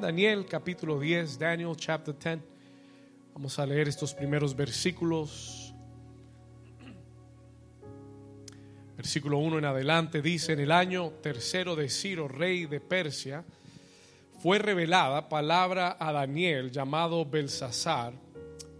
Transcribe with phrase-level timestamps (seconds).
[0.00, 2.40] Daniel capítulo 10, Daniel chapter 10.
[3.32, 5.74] Vamos a leer estos primeros versículos.
[8.96, 13.44] Versículo 1 en adelante dice, en el año tercero de Ciro, rey de Persia,
[14.38, 18.12] fue revelada palabra a Daniel llamado Belsasar,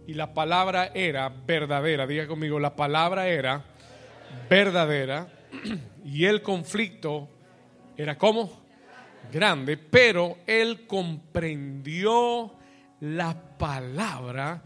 [0.05, 2.05] y la palabra era verdadera.
[2.05, 3.65] Diga conmigo, la palabra era
[4.49, 5.27] verdadera,
[6.05, 7.27] y el conflicto
[7.97, 8.66] era como
[9.31, 12.53] grande, pero él comprendió
[13.01, 14.63] la palabra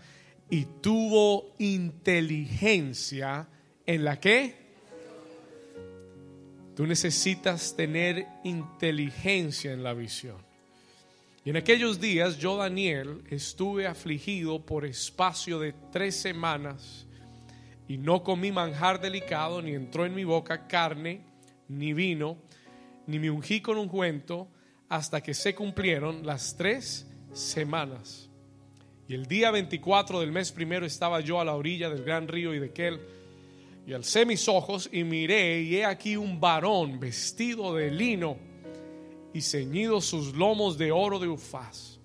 [0.50, 3.48] y tuvo inteligencia
[3.86, 4.56] en la que
[6.76, 10.38] tú necesitas tener inteligencia en la visión.
[11.44, 17.08] Y en aquellos días yo, Daniel, estuve afligido por espacio de tres semanas
[17.88, 21.22] y no comí manjar delicado, ni entró en mi boca carne,
[21.68, 22.38] ni vino,
[23.08, 24.48] ni me ungí con un cuento
[24.90, 28.30] hasta que se cumplieron las tres semanas.
[29.08, 32.54] Y el día 24 del mes primero estaba yo a la orilla del gran río
[32.54, 33.00] y de aquel
[33.86, 38.38] y alcé mis ojos y miré y he aquí un varón vestido de lino
[39.34, 42.00] y ceñido sus lomos de oro de ufaz.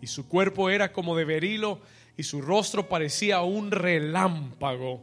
[0.00, 1.80] Y su cuerpo era como de berilo
[2.16, 5.02] y su rostro parecía un relámpago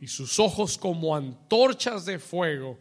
[0.00, 2.78] y sus ojos como antorchas de fuego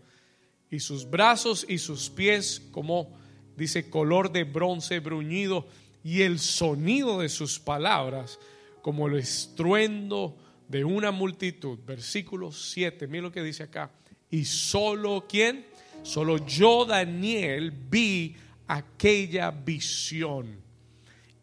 [0.71, 3.17] y sus brazos y sus pies como,
[3.57, 5.67] dice, color de bronce bruñido,
[6.03, 8.39] y el sonido de sus palabras
[8.81, 11.79] como el estruendo de una multitud.
[11.85, 13.91] Versículo 7, mira lo que dice acá.
[14.29, 15.65] Y solo quién?
[16.03, 18.35] Solo yo, Daniel, vi
[18.67, 20.61] aquella visión.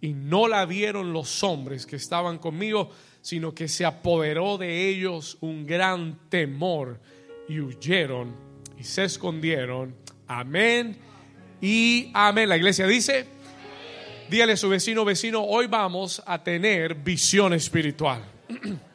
[0.01, 2.91] Y no la vieron los hombres que estaban conmigo,
[3.21, 7.01] sino que se apoderó de ellos un gran temor
[7.49, 8.46] y huyeron
[8.79, 9.95] y se escondieron.
[10.27, 10.97] Amén
[11.61, 12.49] y amén.
[12.49, 13.27] La iglesia dice,
[14.29, 18.23] dígale a su vecino, vecino, hoy vamos a tener visión espiritual.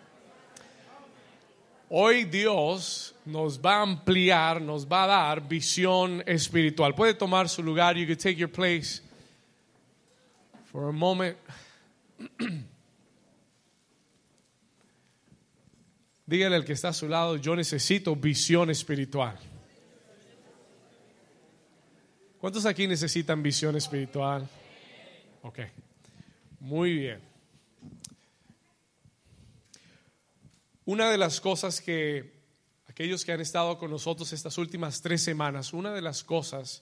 [1.94, 6.96] Hoy Dios nos va a ampliar, nos va a dar visión espiritual.
[6.96, 7.98] Puede tomar su lugar.
[7.98, 9.02] You can take your place
[10.72, 11.38] for a moment.
[16.26, 19.38] Dígale al que está a su lado, yo necesito visión espiritual.
[22.42, 24.50] ¿Cuántos aquí necesitan visión espiritual?
[25.44, 25.60] Ok,
[26.60, 27.22] muy bien.
[30.86, 32.42] Una de las cosas que
[32.88, 36.82] aquellos que han estado con nosotros estas últimas tres semanas, una de las cosas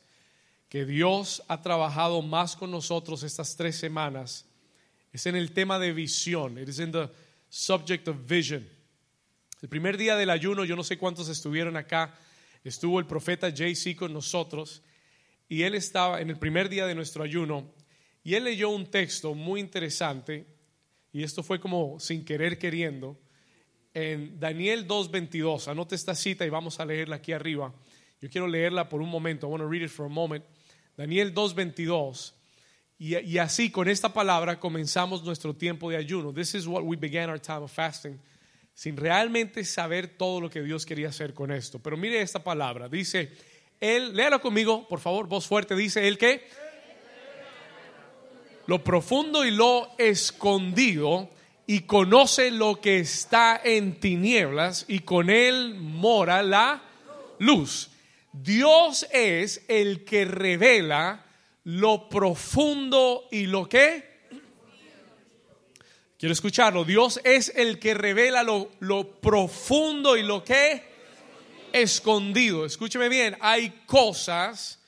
[0.69, 4.45] que Dios ha trabajado más con nosotros estas tres semanas
[5.11, 6.57] es en el tema de visión.
[6.57, 7.09] It is in the
[7.49, 8.65] subject of vision.
[9.61, 12.17] El primer día del ayuno, yo no sé cuántos estuvieron acá,
[12.63, 14.83] estuvo el profeta JC con nosotros
[15.49, 17.73] y él estaba en el primer día de nuestro ayuno
[18.23, 20.45] y él leyó un texto muy interesante
[21.11, 23.19] y esto fue como sin querer queriendo
[23.93, 25.67] en Daniel 2:22.
[25.67, 27.73] Anote esta cita y vamos a leerla aquí arriba.
[28.21, 29.47] Yo quiero leerla por un momento.
[29.47, 30.45] I want to read it for a moment.
[30.95, 32.33] Daniel 2:22.
[32.99, 36.33] Y, y así con esta palabra comenzamos nuestro tiempo de ayuno.
[36.33, 38.19] This is what we began our time of fasting.
[38.73, 41.79] Sin realmente saber todo lo que Dios quería hacer con esto.
[41.79, 42.87] Pero mire esta palabra.
[42.87, 43.31] Dice,
[43.81, 46.47] él, léalo conmigo, por favor, voz fuerte, dice él que
[48.67, 51.29] lo profundo y lo escondido
[51.65, 56.83] y conoce lo que está en tinieblas y con él mora la
[57.39, 57.89] luz.
[58.31, 61.25] Dios es el que revela
[61.63, 64.09] lo profundo y lo que...
[66.17, 66.83] Quiero escucharlo.
[66.83, 70.88] Dios es el que revela lo, lo profundo y lo que
[71.73, 72.65] escondido.
[72.65, 74.79] Escúcheme bien, hay cosas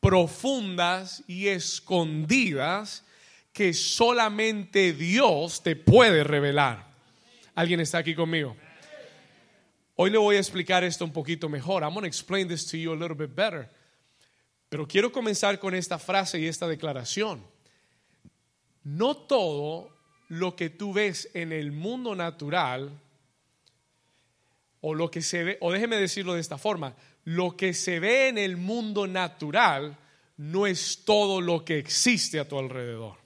[0.00, 3.04] profundas y escondidas
[3.52, 6.86] que solamente Dios te puede revelar.
[7.54, 8.56] ¿Alguien está aquí conmigo?
[9.96, 11.82] Hoy le voy a explicar esto un poquito mejor.
[11.84, 13.70] I'm going to explain this to you a little bit better.
[14.68, 17.46] Pero quiero comenzar con esta frase y esta declaración.
[18.82, 19.96] No todo
[20.28, 23.00] lo que tú ves en el mundo natural
[24.86, 26.94] o lo que se ve, o déjeme decirlo de esta forma,
[27.24, 29.96] lo que se ve en el mundo natural
[30.36, 33.16] no es todo lo que existe a tu alrededor.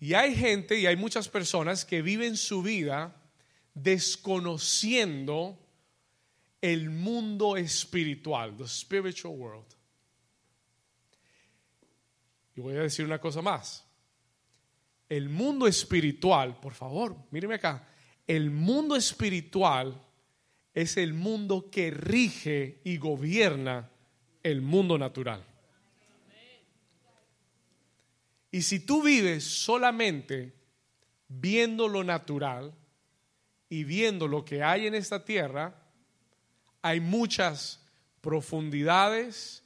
[0.00, 3.14] Y hay gente y hay muchas personas que viven su vida
[3.74, 5.56] desconociendo
[6.60, 9.66] el mundo espiritual, the spiritual world.
[12.56, 13.86] Y voy a decir una cosa más.
[15.08, 17.88] El mundo espiritual, por favor, míreme acá,
[18.36, 20.00] el mundo espiritual
[20.72, 23.90] es el mundo que rige y gobierna
[24.42, 25.44] el mundo natural.
[28.50, 30.54] Y si tú vives solamente
[31.28, 32.72] viendo lo natural
[33.68, 35.74] y viendo lo que hay en esta tierra,
[36.80, 37.84] hay muchas
[38.22, 39.62] profundidades,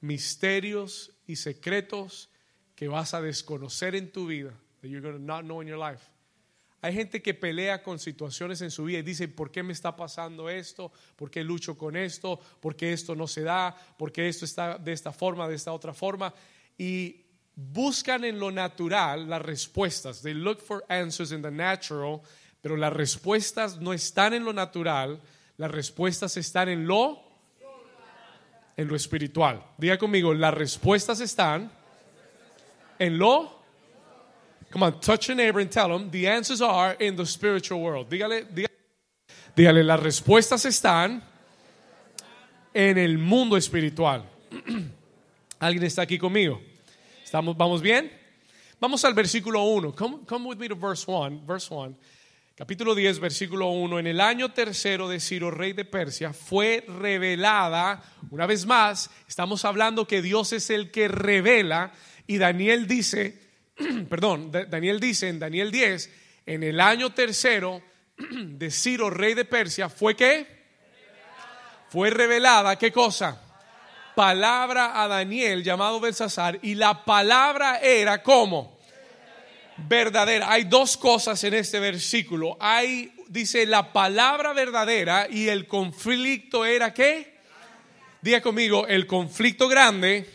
[0.00, 2.28] misterios y secretos
[2.74, 4.52] que vas a desconocer en tu vida.
[4.80, 6.13] That you're going to not know in your life.
[6.84, 9.96] Hay gente que pelea con situaciones en su vida y dice, ¿por qué me está
[9.96, 10.92] pasando esto?
[11.16, 12.38] ¿Por qué lucho con esto?
[12.60, 13.74] ¿Por qué esto no se da?
[13.96, 16.34] ¿Por qué esto está de esta forma, de esta otra forma?
[16.76, 17.24] Y
[17.56, 20.20] buscan en lo natural las respuestas.
[20.20, 22.20] They look for answers in the natural,
[22.60, 25.22] pero las respuestas no están en lo natural,
[25.56, 27.18] las respuestas están en lo
[28.76, 29.64] en lo espiritual.
[29.78, 31.72] Diga conmigo, las respuestas están
[32.98, 33.63] en lo
[34.74, 38.08] Come on, touch your neighbor and tell him the answers are in the spiritual world.
[38.10, 38.74] Dígale, dígale,
[39.54, 41.22] dígale las respuestas están
[42.74, 44.24] en el mundo espiritual.
[45.60, 46.60] ¿Alguien está aquí conmigo?
[47.22, 48.10] ¿Estamos, ¿Vamos bien?
[48.80, 49.94] Vamos al versículo 1.
[49.94, 51.46] Come, come with me to verse 1.
[51.46, 51.94] Verse 1.
[52.56, 54.00] Capítulo 10, versículo 1.
[54.00, 59.64] En el año tercero de Ciro, rey de Persia, fue revelada, una vez más, estamos
[59.64, 61.92] hablando que Dios es el que revela,
[62.26, 63.44] y Daniel dice,
[64.08, 66.10] perdón, Daniel dice en Daniel 10,
[66.46, 67.82] en el año tercero
[68.16, 70.64] de Ciro, rey de Persia, fue que
[71.88, 73.40] fue revelada, ¿qué cosa?
[74.16, 78.78] Palabra a Daniel llamado Belsasar y la palabra era como
[79.76, 80.50] verdadera.
[80.50, 82.56] Hay dos cosas en este versículo.
[82.60, 87.38] Hay, dice, la palabra verdadera y el conflicto era qué?
[88.22, 90.28] Diga conmigo, el conflicto grande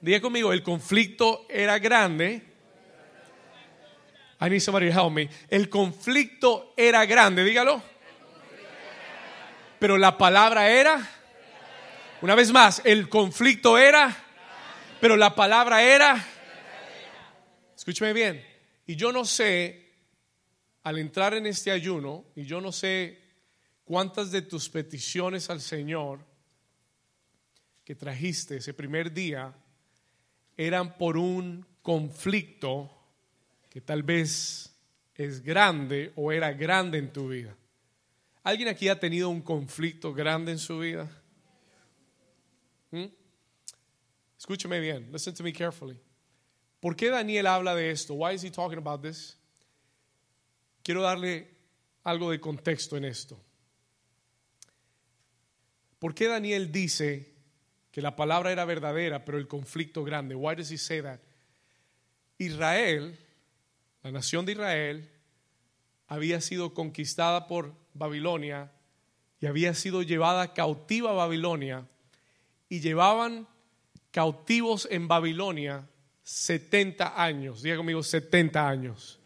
[0.00, 2.42] Diga conmigo, el conflicto era grande.
[4.40, 5.28] I need somebody help me.
[5.48, 7.82] El conflicto era grande, dígalo.
[9.78, 11.06] Pero la palabra era.
[12.22, 14.16] Una vez más, el conflicto era.
[15.00, 16.26] Pero la palabra era.
[17.76, 18.42] Escúcheme bien.
[18.86, 19.92] Y yo no sé,
[20.82, 23.20] al entrar en este ayuno, y yo no sé
[23.84, 26.20] cuántas de tus peticiones al Señor
[27.84, 29.54] que trajiste ese primer día
[30.56, 32.90] eran por un conflicto
[33.68, 34.74] que tal vez
[35.14, 37.56] es grande o era grande en tu vida.
[38.42, 41.10] ¿Alguien aquí ha tenido un conflicto grande en su vida?
[42.90, 43.06] ¿Mm?
[44.38, 45.98] Escúchame bien, listen to me carefully.
[46.80, 48.14] ¿Por qué Daniel habla de esto?
[48.14, 49.36] Why is he talking about this?
[50.82, 51.48] Quiero darle
[52.04, 53.38] algo de contexto en esto.
[55.98, 57.29] ¿Por qué Daniel dice
[57.90, 60.34] que la palabra era verdadera, pero el conflicto grande.
[60.34, 61.20] Why does he say that?
[62.38, 63.18] Israel,
[64.02, 65.10] la nación de Israel,
[66.06, 68.72] había sido conquistada por Babilonia
[69.40, 71.86] y había sido llevada cautiva a Babilonia
[72.68, 73.46] y llevaban
[74.10, 75.88] cautivos en Babilonia
[76.22, 77.62] 70 años.
[77.62, 79.18] Diga conmigo, 70 años.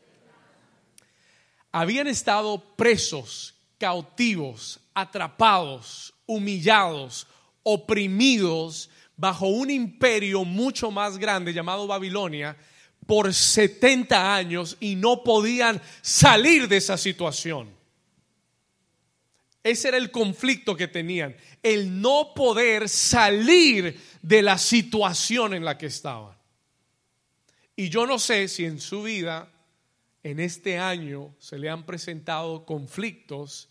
[1.72, 7.26] Habían estado presos, cautivos, atrapados, humillados,
[7.64, 12.56] oprimidos bajo un imperio mucho más grande llamado Babilonia
[13.06, 17.68] por 70 años y no podían salir de esa situación.
[19.62, 25.78] Ese era el conflicto que tenían, el no poder salir de la situación en la
[25.78, 26.36] que estaban.
[27.74, 29.50] Y yo no sé si en su vida,
[30.22, 33.70] en este año, se le han presentado conflictos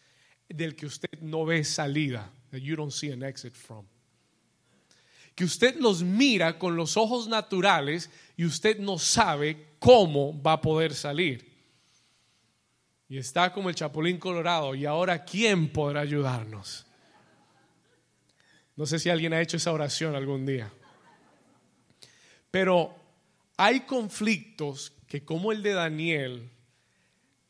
[0.50, 3.86] del que usted no ve salida that you don't see an exit from.
[5.36, 10.62] Que usted los mira con los ojos naturales y usted no sabe cómo va a
[10.62, 11.52] poder salir.
[13.10, 14.75] Y está como el chapulín colorado.
[14.75, 16.86] ¿Y ahora quién podrá ayudarnos?
[18.75, 20.72] No sé si alguien ha hecho esa oración algún día.
[22.50, 22.96] Pero
[23.58, 26.50] hay conflictos que como el de Daniel,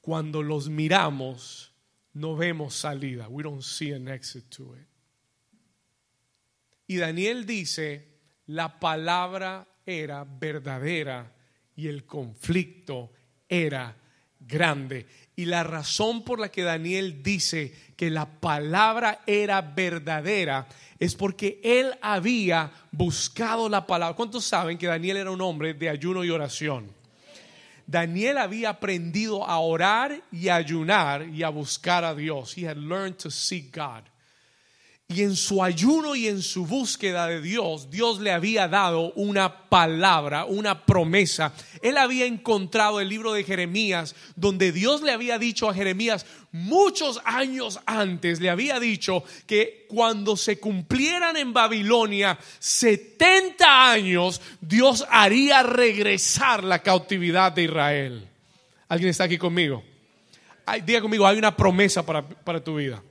[0.02, 1.72] cuando los miramos,
[2.13, 3.28] no vemos salida.
[3.30, 4.88] We don't see an exit to it.
[6.88, 8.08] Y Daniel dice,
[8.48, 11.32] la palabra era verdadera
[11.75, 13.12] y el conflicto
[13.48, 13.96] era
[14.40, 15.06] grande.
[15.36, 20.68] Y la razón por la que Daniel dice que la palabra era verdadera
[21.00, 24.16] es porque él había buscado la palabra.
[24.16, 26.92] ¿Cuántos saben que Daniel era un hombre de ayuno y oración?
[27.86, 32.58] Daniel había aprendido a orar y a ayunar y a buscar a Dios.
[32.58, 34.04] He had learned to seek God.
[35.10, 39.69] Y en su ayuno y en su búsqueda de Dios, Dios le había dado una
[39.69, 41.53] palabra, una promesa.
[41.81, 47.22] Él había encontrado el libro de Jeremías, donde Dios le había dicho a Jeremías muchos
[47.25, 55.63] años antes, le había dicho que cuando se cumplieran en Babilonia 70 años, Dios haría
[55.63, 58.27] regresar la cautividad de Israel.
[58.88, 59.83] ¿Alguien está aquí conmigo?
[60.86, 63.03] Diga conmigo, hay una promesa para, para tu vida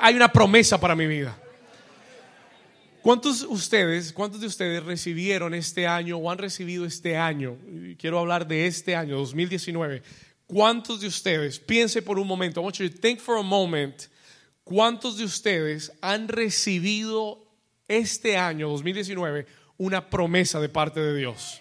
[0.00, 1.38] hay una promesa para mi vida.
[3.02, 7.56] ¿Cuántos ustedes, cuántos de ustedes recibieron este año o han recibido este año?
[7.98, 10.02] Quiero hablar de este año, 2019.
[10.46, 14.04] ¿Cuántos de ustedes, piense por un momento, I want you to think for a moment,
[14.62, 17.44] cuántos de ustedes han recibido
[17.88, 19.46] este año, 2019,
[19.78, 21.60] una promesa de parte de Dios?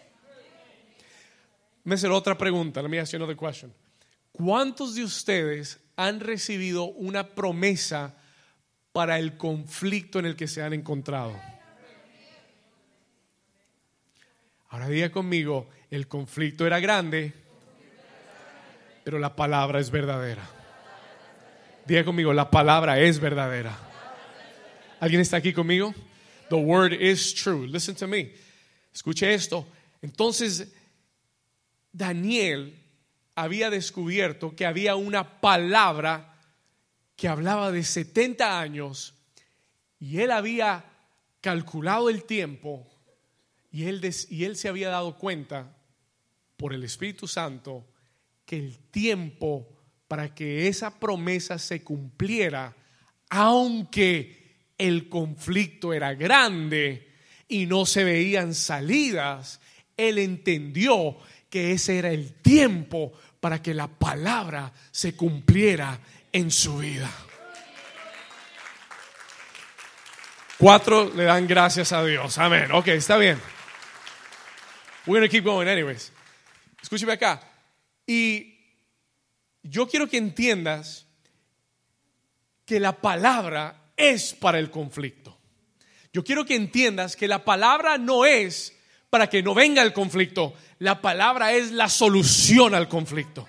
[1.83, 3.73] Me otra pregunta, let me ask you another question.
[4.31, 8.15] ¿Cuántos de ustedes han recibido una promesa
[8.91, 11.39] para el conflicto en el que se han encontrado.
[14.69, 17.33] Ahora diga conmigo, el conflicto era grande,
[19.03, 20.49] pero la palabra es verdadera.
[21.85, 23.77] Diga conmigo, la palabra es verdadera.
[24.99, 25.93] ¿Alguien está aquí conmigo?
[26.49, 27.67] The word is true.
[27.67, 28.31] Listen to me.
[28.93, 29.67] Escuche esto.
[30.01, 30.71] Entonces,
[31.91, 32.80] Daniel
[33.35, 36.39] había descubierto que había una palabra
[37.15, 39.13] que hablaba de 70 años
[39.99, 40.85] y él había
[41.39, 42.87] calculado el tiempo
[43.71, 45.77] y él, y él se había dado cuenta
[46.57, 47.87] por el Espíritu Santo
[48.45, 49.67] que el tiempo
[50.07, 52.75] para que esa promesa se cumpliera,
[53.29, 54.41] aunque
[54.77, 57.07] el conflicto era grande
[57.47, 59.61] y no se veían salidas,
[59.95, 61.17] él entendió
[61.51, 65.99] que ese era el tiempo para que la palabra se cumpliera
[66.31, 67.11] en su vida.
[70.57, 72.37] Cuatro le dan gracias a Dios.
[72.37, 72.71] Amén.
[72.71, 73.39] Ok, está bien.
[75.05, 76.11] We're going to keep going anyways.
[76.81, 77.41] Escúcheme acá.
[78.07, 78.55] Y
[79.63, 81.05] yo quiero que entiendas
[82.65, 85.37] que la palabra es para el conflicto.
[86.13, 88.77] Yo quiero que entiendas que la palabra no es
[89.11, 90.55] para que no venga el conflicto.
[90.79, 93.47] La palabra es la solución al conflicto.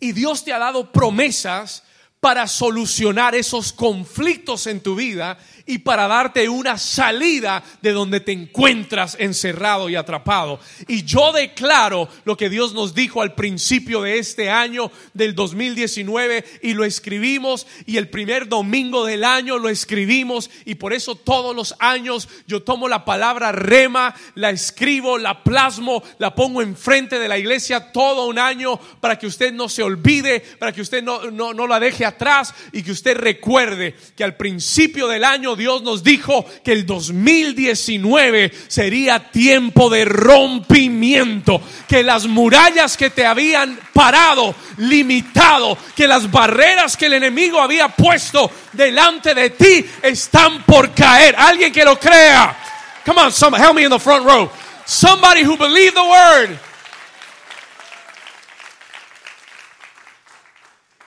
[0.00, 1.84] Y Dios te ha dado promesas
[2.20, 8.32] para solucionar esos conflictos en tu vida y para darte una salida de donde te
[8.32, 10.60] encuentras encerrado y atrapado.
[10.86, 16.44] Y yo declaro lo que Dios nos dijo al principio de este año del 2019
[16.62, 21.54] y lo escribimos y el primer domingo del año lo escribimos y por eso todos
[21.54, 27.28] los años yo tomo la palabra rema, la escribo, la plasmo, la pongo enfrente de
[27.28, 31.30] la iglesia todo un año para que usted no se olvide, para que usted no,
[31.30, 35.82] no, no la deje atrás y que usted recuerde que al principio del año Dios
[35.82, 43.78] nos dijo que el 2019 sería tiempo de rompimiento, que las murallas que te habían
[43.92, 50.92] parado, limitado, que las barreras que el enemigo había puesto delante de ti están por
[50.94, 51.34] caer.
[51.36, 52.56] Alguien que lo crea.
[53.04, 54.50] Come on, somebody, help me in the front row.
[54.84, 56.58] Somebody who believe the word.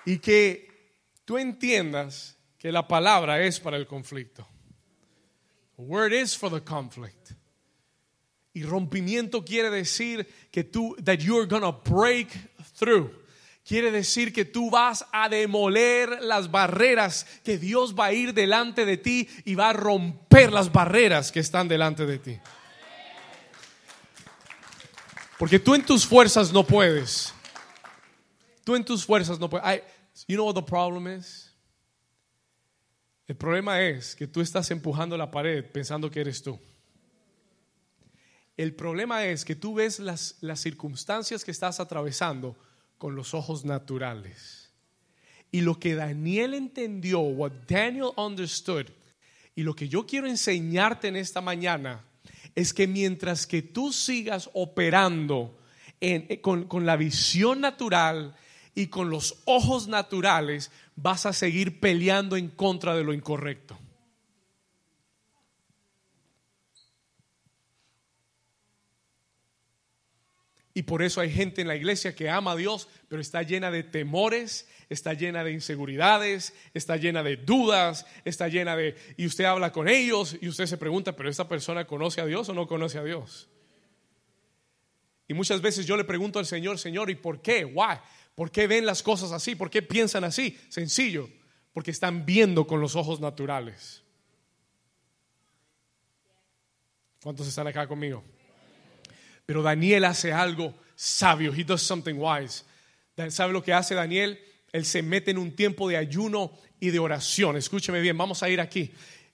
[0.06, 0.68] Y que
[1.26, 4.46] tú entiendas que la palabra es para el conflicto.
[5.78, 7.32] The word is for the conflict.
[8.54, 12.28] Y rompimiento quiere decir que tú, that you're gonna break
[12.78, 13.12] through.
[13.66, 18.84] Quiere decir que tú vas a demoler las barreras, que Dios va a ir delante
[18.84, 22.40] de ti y va a romper las barreras que están delante de ti.
[25.38, 27.34] Porque tú en tus fuerzas no puedes.
[28.66, 29.84] Tú en tus fuerzas no puedes.
[30.28, 31.49] You know what the problem is?
[33.30, 36.60] El problema es que tú estás empujando la pared pensando que eres tú.
[38.58, 42.58] El problema es que tú ves las, las circunstancias que estás atravesando
[42.98, 44.72] con los ojos naturales.
[45.52, 48.88] Y lo que Daniel entendió, what Daniel understood,
[49.54, 52.04] y lo que yo quiero enseñarte en esta mañana,
[52.56, 55.56] es que mientras que tú sigas operando
[56.42, 58.36] con, con la visión natural
[58.74, 63.78] y con los ojos naturales, vas a seguir peleando en contra de lo incorrecto.
[70.74, 73.70] Y por eso hay gente en la iglesia que ama a Dios, pero está llena
[73.72, 78.96] de temores, está llena de inseguridades, está llena de dudas, está llena de...
[79.18, 82.48] Y usted habla con ellos y usted se pregunta, pero esta persona conoce a Dios
[82.50, 83.50] o no conoce a Dios.
[85.28, 87.66] Y muchas veces yo le pregunto al Señor, Señor, ¿y por qué?
[87.66, 87.98] Why?
[88.40, 89.56] ¿Por qué ven las cosas así?
[89.56, 90.58] ¿Por qué piensan así?
[90.70, 91.30] Sencillo,
[91.74, 94.02] porque están viendo con los ojos naturales.
[97.22, 98.24] ¿Cuántos están acá conmigo?
[99.46, 101.54] Pero Daniel hace algo sabio.
[101.54, 102.64] He does something wise.
[103.28, 104.40] ¿Sabe lo que hace Daniel?
[104.72, 107.58] Él se mete en un tiempo de ayuno y de oración.
[107.58, 108.94] Escúcheme bien, vamos a ir aquí.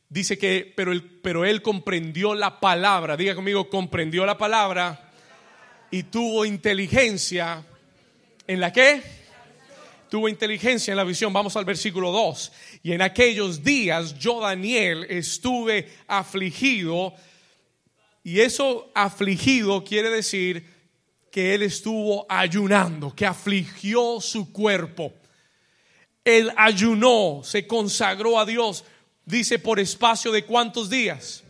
[0.09, 3.15] Dice que, pero él, pero él comprendió la palabra.
[3.15, 5.11] Diga conmigo, comprendió la palabra
[5.91, 7.63] y tuvo inteligencia.
[8.47, 9.01] ¿En la qué?
[10.09, 11.33] Tuvo inteligencia en la visión.
[11.33, 12.51] Vamos al versículo 2.
[12.83, 17.13] Y en aquellos días yo, Daniel, estuve afligido
[18.23, 20.65] y eso afligido quiere decir
[21.31, 25.13] que él estuvo ayunando, que afligió su cuerpo.
[26.23, 28.83] Él ayunó, se consagró a Dios,
[29.25, 31.43] dice por espacio de cuántos días?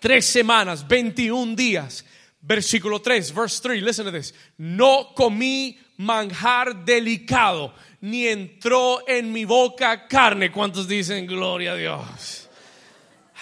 [0.00, 2.04] Tres semanas, 21 días.
[2.48, 4.32] Versículo 3, verse 3, listen to this.
[4.56, 10.50] No comí manjar delicado, ni entró en mi boca carne.
[10.50, 12.48] ¿Cuántos dicen gloria a Dios?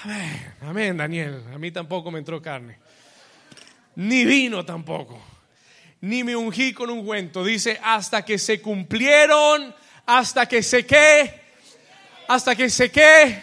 [0.03, 1.41] Amén, amén, Daniel.
[1.55, 2.79] A mí tampoco me entró carne.
[3.95, 5.23] Ni vino tampoco.
[6.01, 7.45] Ni me ungí con un cuento.
[7.45, 9.73] Dice, hasta que se cumplieron,
[10.05, 11.43] hasta que se qué,
[12.27, 13.41] hasta que se qué.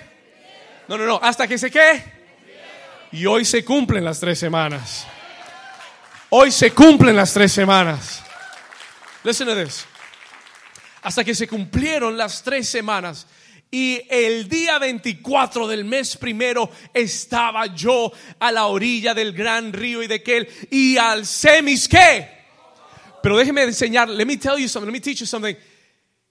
[0.90, 2.04] No, no, no, hasta que se qué.
[3.14, 5.08] Y hoy se cumplen las tres semanas.
[6.36, 8.24] Hoy se cumplen las tres semanas.
[9.24, 9.86] Listen to this.
[11.04, 13.28] Hasta que se cumplieron las tres semanas.
[13.70, 20.02] Y el día 24 del mes primero estaba yo a la orilla del gran río
[20.02, 22.28] y de aquel y al semis qué.
[23.22, 25.56] Pero déjeme enseñar, let me tell you something, let me teach you something.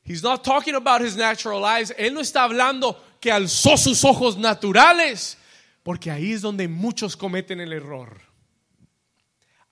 [0.02, 1.94] He's not talking about his natural eyes.
[1.97, 5.38] Él no está hablando que alzó sus ojos naturales,
[5.85, 8.31] porque ahí es donde muchos cometen el error.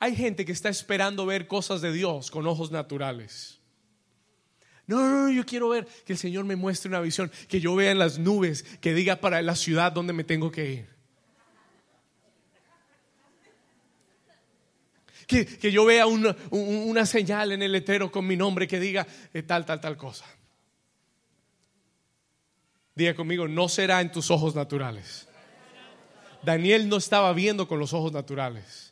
[0.00, 3.60] Hay gente que está esperando ver cosas de Dios con ojos naturales.
[4.86, 7.76] No, no, no, yo quiero ver que el Señor me muestre una visión, que yo
[7.76, 11.00] vea en las nubes, que diga para la ciudad donde me tengo que ir.
[15.28, 19.44] Que, yo vea una, una, señal en el letrero con mi nombre que diga eh,
[19.44, 20.24] tal, tal, tal cosa.
[22.96, 25.28] Diga conmigo, no será en tus ojos naturales.
[26.42, 28.89] Daniel no estaba viendo con los ojos naturales.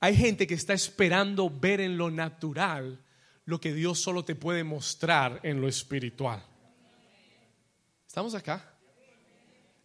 [0.00, 3.02] Hay gente que está esperando ver en lo natural
[3.44, 6.44] lo que Dios solo te puede mostrar en lo espiritual.
[8.06, 8.74] ¿Estamos acá?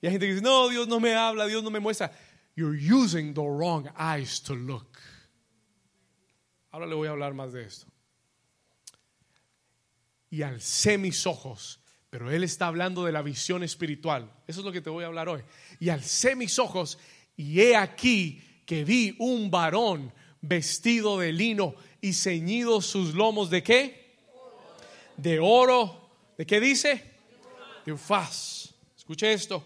[0.02, 2.12] Y hay gente que dice, no, Dios no me habla, Dios no me muestra.
[2.56, 4.98] You're using the wrong eyes to look.
[6.72, 7.88] Ahora le voy a hablar más de esto.
[10.30, 14.32] Y alcé mis ojos, pero Él está hablando de la visión espiritual.
[14.48, 15.44] Eso es lo que te voy a hablar hoy.
[15.80, 16.98] Y alcé mis ojos
[17.36, 23.64] y he aquí que vi un varón vestido de lino y ceñidos sus lomos de
[23.64, 24.16] qué?
[25.18, 26.10] De oro.
[26.38, 27.04] ¿De qué dice?
[27.86, 28.74] De ufaz.
[28.98, 29.64] Escuche esto.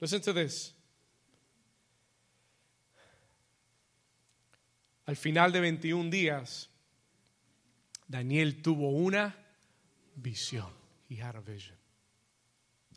[0.00, 0.74] Listen to this.
[5.06, 6.68] Al final de 21 días,
[8.08, 9.34] Daniel tuvo una
[10.16, 10.70] visión.
[11.08, 11.76] He had a vision.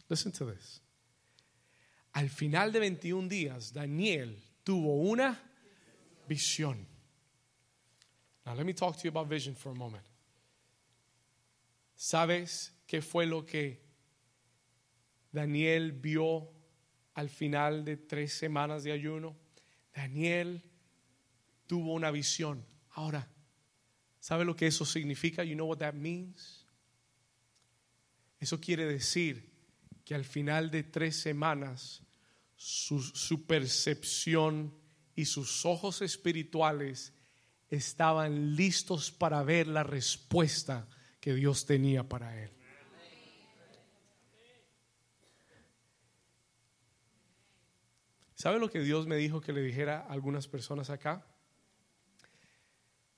[0.09, 0.81] Listen to this.
[2.13, 5.39] Al final de 21 días, Daniel tuvo una
[6.27, 6.85] visión.
[8.45, 10.03] Now, let me talk to you about vision for a moment.
[11.95, 13.81] ¿Sabes qué fue lo que
[15.31, 16.49] Daniel vio
[17.13, 19.37] al final de tres semanas de ayuno?
[19.95, 20.61] Daniel
[21.65, 22.65] tuvo una visión.
[22.89, 23.25] Ahora,
[24.19, 25.45] ¿sabe lo que eso significa?
[25.45, 26.65] You know what that means?
[28.37, 29.49] Eso quiere decir
[30.03, 32.03] que al final de tres semanas
[32.57, 34.73] su, percepción
[35.15, 37.13] y sus ojos espirituales
[37.69, 40.89] estaban listos para ver la respuesta
[41.19, 42.51] que Dios tenía para él.
[48.35, 51.25] ¿Sabe lo que Dios me dijo que le dijera a algunas personas acá?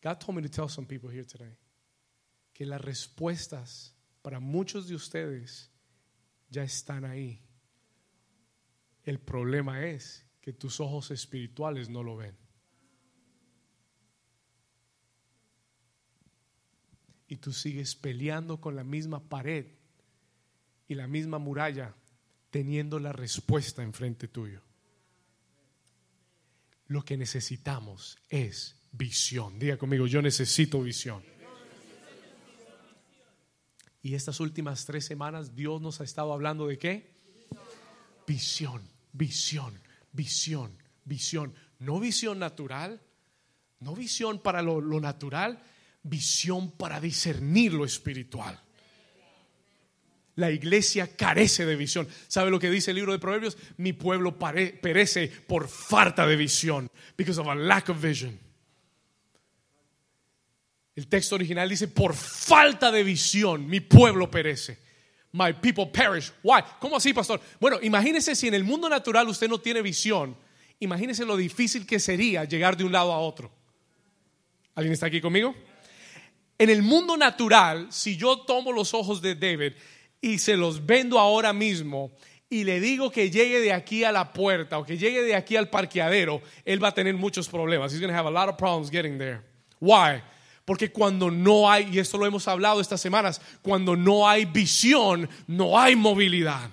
[0.02, 1.58] God told me to tell some people here today
[2.54, 5.72] que las respuestas para muchos de ustedes
[6.50, 7.49] ya están ahí.
[9.10, 12.38] El problema es que tus ojos espirituales no lo ven.
[17.30, 19.68] y tú sigues peleando con la misma pared
[20.88, 21.96] y la misma muralla
[22.50, 24.62] teniendo la respuesta enfrente tuyo.
[26.88, 29.60] Lo que necesitamos es visión.
[29.60, 31.24] Diga conmigo, yo necesito visión.
[34.02, 37.16] Y estas últimas tres semanas Dios nos ha estado hablando de qué?
[38.26, 38.82] Visión,
[39.14, 39.80] visión,
[40.12, 41.54] visión, visión.
[41.80, 43.02] No visión natural,
[43.80, 45.62] no visión para lo, lo natural,
[46.04, 48.60] visión para discernir lo espiritual.
[50.36, 52.08] La iglesia carece de visión.
[52.28, 53.58] ¿Sabe lo que dice el libro de Proverbios?
[53.76, 56.90] Mi pueblo perece por falta de visión.
[57.18, 58.40] Because of a lack of vision.
[60.96, 64.80] El texto original dice, por falta de visión, mi pueblo perece.
[65.32, 66.32] My people perish.
[66.42, 66.62] Why?
[66.80, 67.40] ¿Cómo así, pastor?
[67.60, 70.36] Bueno, imagínese si en el mundo natural usted no tiene visión.
[70.80, 73.52] Imagínese lo difícil que sería llegar de un lado a otro.
[74.76, 75.54] ¿Alguien está aquí conmigo?
[76.58, 79.74] En el mundo natural, si yo tomo los ojos de David
[80.22, 82.12] y se los vendo ahora mismo
[82.50, 85.56] y le digo que llegue de aquí a la puerta o que llegue de aquí
[85.56, 87.94] al parqueadero, él va a tener muchos problemas.
[87.94, 89.42] He's going to have a lot of problems getting there.
[89.80, 90.22] Why?
[90.70, 95.28] Porque cuando no hay, y esto lo hemos hablado estas semanas, cuando no hay visión,
[95.48, 96.70] no hay movilidad.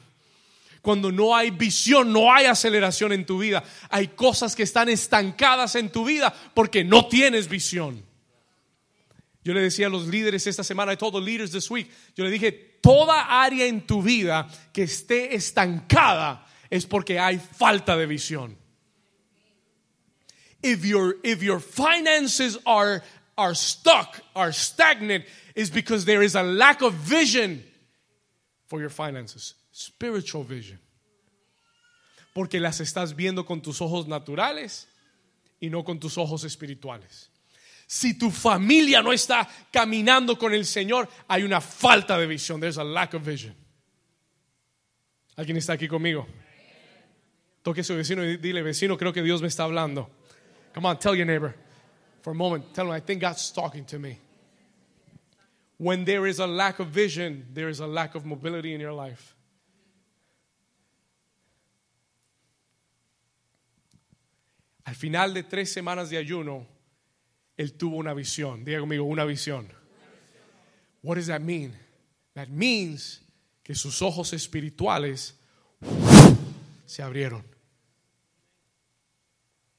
[0.83, 3.65] Cuando no hay visión, no hay aceleración en tu vida.
[3.89, 8.05] Hay cosas que están estancadas en tu vida porque no tienes visión.
[9.43, 12.25] Yo le decía a los líderes esta semana, I told the leaders this week, yo
[12.25, 18.05] le dije, toda área en tu vida que esté estancada es porque hay falta de
[18.05, 18.59] visión.
[20.63, 23.03] If your, if your finances are,
[23.37, 27.63] are stuck, are stagnant, is because there is a lack of vision
[28.67, 29.55] for your finances.
[29.73, 30.79] Spiritual vision.
[32.35, 34.87] Porque las estás viendo con tus ojos naturales
[35.61, 37.29] y no con tus ojos espirituales.
[37.87, 42.61] Si tu familia no está caminando con el Señor, hay una falta de visión.
[42.61, 43.55] There's a lack of vision.
[45.37, 46.27] ¿Alguien está aquí conmigo?
[47.63, 50.11] Toque a su vecino y dile, vecino, creo que Dios me está hablando.
[50.75, 51.55] Come on, tell your neighbor
[52.27, 52.75] for a moment.
[52.75, 54.19] Tell him, I think God's talking to me.
[55.79, 58.93] When there is a lack of vision, there is a lack of mobility in your
[58.93, 59.37] life.
[64.85, 66.67] Al final de tres semanas de ayuno,
[67.57, 68.65] él tuvo una visión.
[68.65, 69.69] Diga conmigo, una visión.
[71.03, 71.75] What does that mean?
[72.35, 73.21] That means
[73.63, 75.35] que sus ojos espirituales
[76.87, 77.45] se abrieron.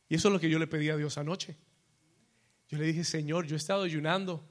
[0.07, 1.66] Y eso es lo que yo le pedí a Dios anoche.
[2.69, 4.43] Yo le dije, Señor, yo he estado ayunando.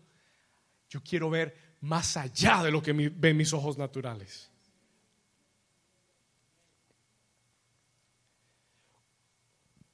[0.88, 4.50] Yo quiero ver más allá de lo que ven mis ojos naturales.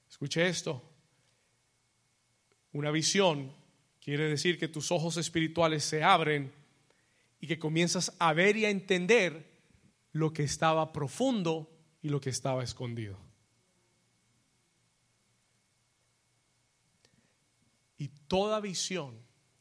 [0.08, 0.82] Escuche esto.
[2.72, 3.52] Una visión
[4.00, 6.52] quiere decir que tus ojos espirituales se abren
[7.40, 9.50] y que comienzas a ver y a entender
[10.12, 11.68] lo que estaba profundo
[12.02, 13.18] y lo que estaba escondido.
[18.02, 19.16] Y toda visión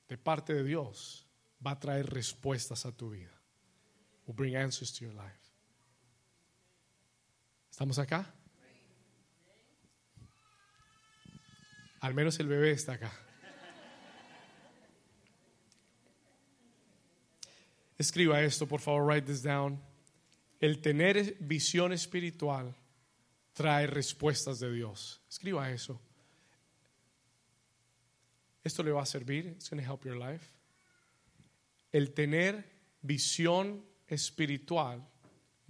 [0.09, 1.27] de parte de Dios
[1.63, 3.39] va a traer respuestas a tu vida.
[4.25, 5.37] Will bring answers to your life.
[7.69, 8.33] ¿Estamos acá?
[11.99, 13.13] Al menos el bebé está acá.
[17.95, 19.79] Escriba esto, por favor, write this down.
[20.59, 22.75] El tener visión espiritual
[23.53, 25.21] trae respuestas de Dios.
[25.29, 26.01] Escriba eso.
[28.63, 29.47] Esto le va a servir.
[29.47, 30.45] It's going to help your life.
[31.91, 32.63] El tener
[33.01, 35.05] visión espiritual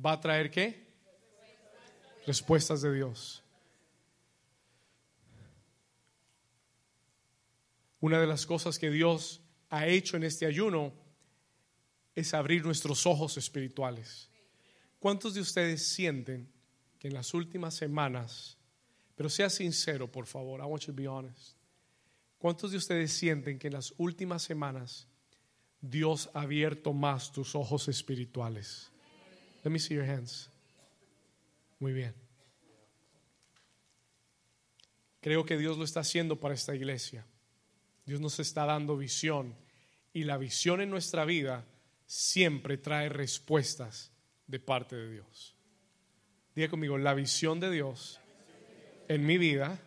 [0.03, 0.87] va a traer qué?
[2.25, 3.43] Respuestas de Dios.
[7.99, 10.93] Una de las cosas que Dios ha hecho en este ayuno
[12.15, 14.29] es abrir nuestros ojos espirituales.
[14.99, 16.51] ¿Cuántos de ustedes sienten
[17.01, 18.57] que en las últimas semanas,
[19.15, 21.55] pero sea sincero, por favor, I want you to be honest.
[22.41, 25.07] ¿Cuántos de ustedes sienten que en las últimas semanas
[25.79, 28.89] Dios ha abierto más tus ojos espirituales?
[29.63, 30.49] Let me see your hands.
[31.77, 32.15] Muy bien.
[35.19, 37.27] Creo que Dios lo está haciendo para esta iglesia.
[38.07, 39.55] Dios nos está dando visión
[40.11, 41.63] y la visión en nuestra vida
[42.07, 44.11] siempre trae respuestas
[44.47, 45.55] de parte de Dios.
[46.55, 48.19] Diga conmigo, la visión de Dios
[49.07, 49.79] en mi vida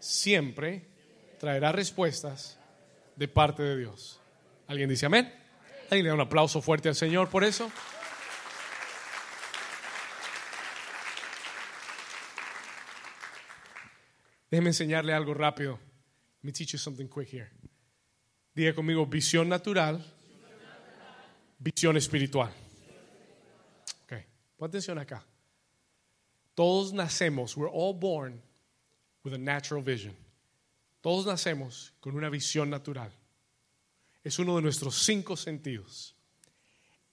[0.00, 0.97] siempre
[1.38, 2.58] traerá respuestas
[3.16, 4.20] de parte de Dios.
[4.66, 5.32] ¿Alguien dice amén?
[5.84, 7.70] ¿Alguien le da un aplauso fuerte al Señor por eso?
[14.50, 15.78] Déjeme enseñarle algo rápido.
[16.42, 17.50] Let me teach you something quick here.
[18.54, 20.04] Diga conmigo, visión natural,
[21.58, 22.50] visión espiritual.
[24.04, 24.14] Ok,
[24.56, 25.24] pon atención acá.
[26.54, 28.42] Todos nacemos, we're all born
[29.22, 30.16] with a natural vision.
[31.00, 33.12] Todos nacemos con una visión natural.
[34.24, 36.14] Es uno de nuestros cinco sentidos.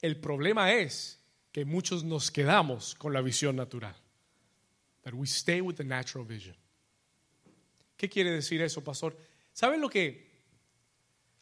[0.01, 1.19] El problema es
[1.51, 3.95] que muchos nos quedamos con la visión natural.
[5.03, 6.55] That we stay with the natural vision.
[7.95, 9.17] ¿Qué quiere decir eso, pastor?
[9.53, 10.29] ¿Saben lo que,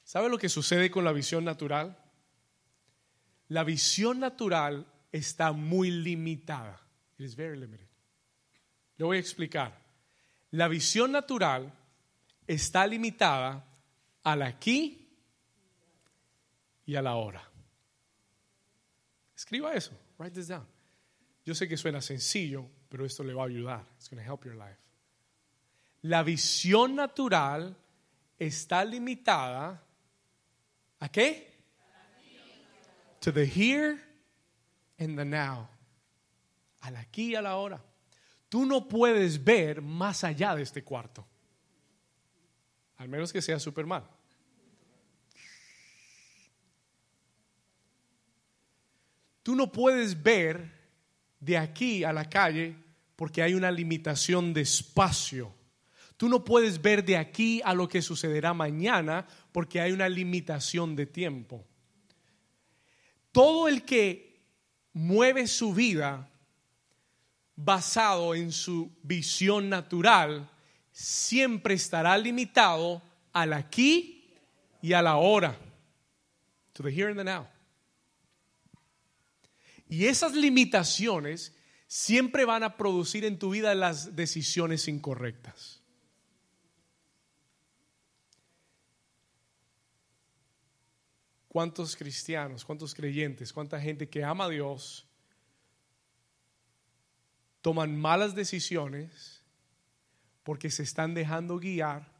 [0.03, 1.97] ¿sabe lo que sucede con la visión natural?
[3.47, 6.79] La visión natural está muy limitada.
[7.17, 7.87] It is very limited.
[8.97, 9.81] Le voy a explicar.
[10.51, 11.73] La visión natural
[12.47, 13.65] está limitada
[14.23, 15.09] al aquí
[16.85, 17.43] y a la hora.
[19.35, 19.91] Escriba eso.
[20.17, 20.65] Write this down.
[21.45, 23.85] Yo sé que suena sencillo, pero esto le va a ayudar.
[23.97, 24.79] It's going to help your life.
[26.03, 27.75] La visión natural
[28.37, 29.81] está limitada
[30.99, 31.51] a qué?
[33.21, 33.99] To the here
[34.99, 35.69] and the now.
[36.81, 37.81] Al aquí y a la hora.
[38.49, 41.25] Tú no puedes ver más allá de este cuarto.
[42.97, 44.03] Al menos que sea Superman.
[49.43, 50.71] Tú no puedes ver
[51.39, 52.75] de aquí a la calle
[53.15, 55.53] porque hay una limitación de espacio.
[56.15, 60.95] Tú no puedes ver de aquí a lo que sucederá mañana porque hay una limitación
[60.95, 61.65] de tiempo.
[63.33, 64.41] Todo el que
[64.93, 66.29] mueve su vida
[67.55, 70.49] basado en su visión natural
[70.93, 73.01] siempre estará limitado
[73.33, 74.31] al aquí
[74.81, 75.57] y a la ahora.
[76.73, 77.47] To the here and the now.
[79.89, 81.53] Y esas limitaciones
[81.87, 85.81] siempre van a producir en tu vida las decisiones incorrectas.
[91.47, 95.05] ¿Cuántos cristianos, cuántos creyentes, cuánta gente que ama a Dios
[97.61, 99.32] toman malas decisiones
[100.43, 102.11] porque se están dejando guiar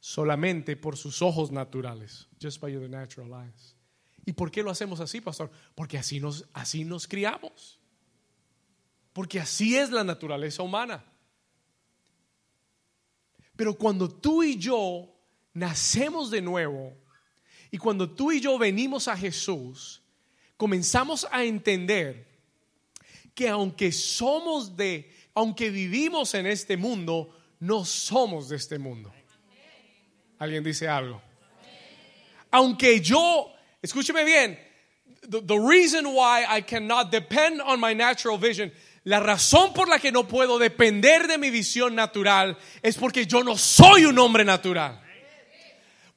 [0.00, 3.76] solamente por sus ojos naturales, just by your natural eyes.
[4.24, 5.50] ¿Y por qué lo hacemos así, pastor?
[5.74, 7.78] Porque así nos, así nos criamos.
[9.12, 11.04] Porque así es la naturaleza humana.
[13.56, 15.12] Pero cuando tú y yo
[15.52, 16.96] nacemos de nuevo
[17.70, 20.02] y cuando tú y yo venimos a Jesús,
[20.56, 22.28] comenzamos a entender
[23.34, 29.12] que aunque somos de, aunque vivimos en este mundo, no somos de este mundo.
[30.40, 31.22] ¿Alguien dice algo?
[32.50, 34.58] Aunque yo, escúcheme bien,
[35.28, 38.72] the, reason why I cannot depend on my natural vision,
[39.04, 43.44] la razón por la que no puedo depender de mi visión natural es porque yo
[43.44, 45.00] no soy un hombre natural.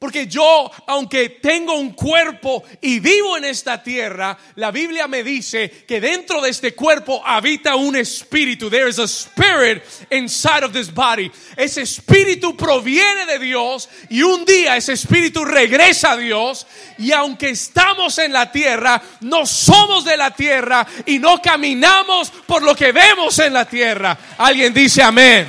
[0.02, 5.70] Porque yo, aunque tengo un cuerpo y vivo en esta tierra, la Biblia me dice
[5.88, 8.68] que dentro de este cuerpo habita un espíritu.
[8.68, 11.32] There is a spirit inside of this body.
[11.56, 16.66] Ese espíritu proviene de Dios y un día ese espíritu regresa a Dios.
[16.98, 22.64] Y aunque estamos en la tierra, no somos de la tierra y no caminamos por
[22.64, 24.18] lo que vemos en la tierra.
[24.40, 25.46] Alguien dice amén.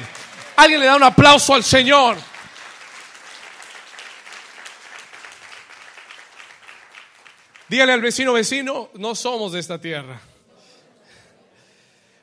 [0.56, 2.31] Alguien le da un aplauso al Señor.
[7.72, 10.20] Dígale al vecino, vecino, no somos de esta tierra.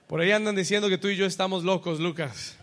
[0.05, 2.55] Por ahí andan diciendo que tú y yo estamos locos, Lucas.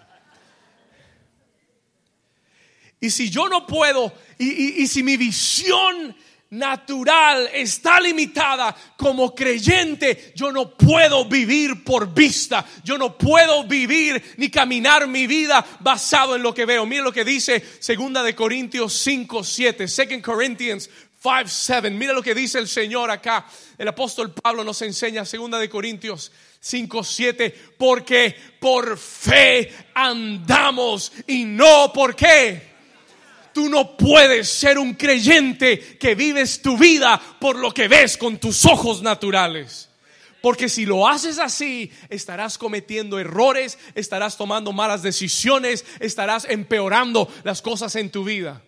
[3.00, 6.14] Y si yo no puedo, y, si mi visión
[6.50, 14.34] natural está limitada como creyente, yo no puedo vivir por vista, yo no puedo vivir
[14.36, 16.86] ni caminar mi vida basado en lo que veo.
[16.86, 20.88] Mira lo que dice segunda de Corintios 5, 7, Second Corinthians
[21.26, 21.90] 5, 7.
[21.90, 23.46] Mira lo que dice el Señor acá.
[23.76, 31.44] El apóstol Pablo nos enseña, segunda de Corintios 5, 7, porque por fe andamos y
[31.44, 32.76] no por qué.
[33.52, 38.38] Tú no puedes ser un creyente que vives tu vida por lo que ves con
[38.38, 39.88] tus ojos naturales.
[40.42, 47.62] Porque si lo haces así, estarás cometiendo errores, estarás tomando malas decisiones, estarás empeorando las
[47.62, 48.62] cosas en tu vida.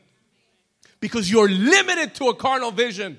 [1.01, 3.19] Because you're limited to a carnal vision.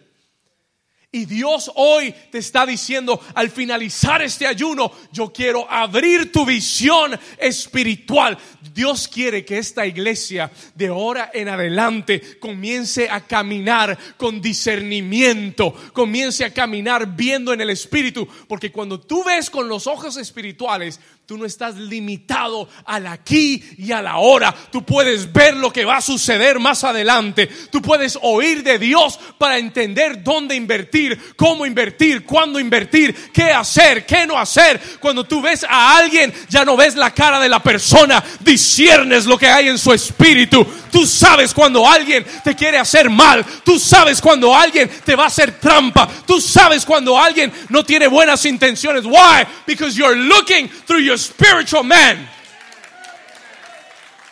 [1.11, 7.19] Y Dios hoy te está diciendo, al finalizar este ayuno, yo quiero abrir tu visión
[7.39, 8.37] espiritual.
[8.75, 16.45] Dios quiere que esta iglesia de ahora en adelante comience a caminar con discernimiento, comience
[16.45, 21.37] a caminar viendo en el espíritu, porque cuando tú ves con los ojos espirituales, Tú
[21.37, 24.51] no estás limitado al aquí y a la hora.
[24.71, 27.45] Tú puedes ver lo que va a suceder más adelante.
[27.71, 34.07] Tú puedes oír de Dios para entender dónde invertir, cómo invertir, cuándo invertir, qué hacer,
[34.07, 34.81] qué no hacer.
[34.99, 39.37] Cuando tú ves a alguien, ya no ves la cara de la persona, disiernes lo
[39.37, 40.65] que hay en su espíritu.
[40.91, 43.45] Tú sabes cuando alguien te quiere hacer mal.
[43.63, 46.09] Tú sabes cuando alguien te va a hacer trampa.
[46.25, 49.05] Tú sabes cuando alguien no tiene buenas intenciones.
[49.05, 49.45] Why?
[49.67, 52.29] Because you're looking through your spiritual man.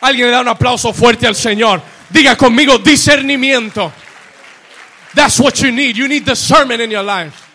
[0.00, 1.82] Alguien le da un aplauso fuerte al Señor.
[2.08, 3.92] Diga conmigo discernimiento.
[5.14, 5.96] That's what you need.
[5.96, 7.48] You need discernment in your life.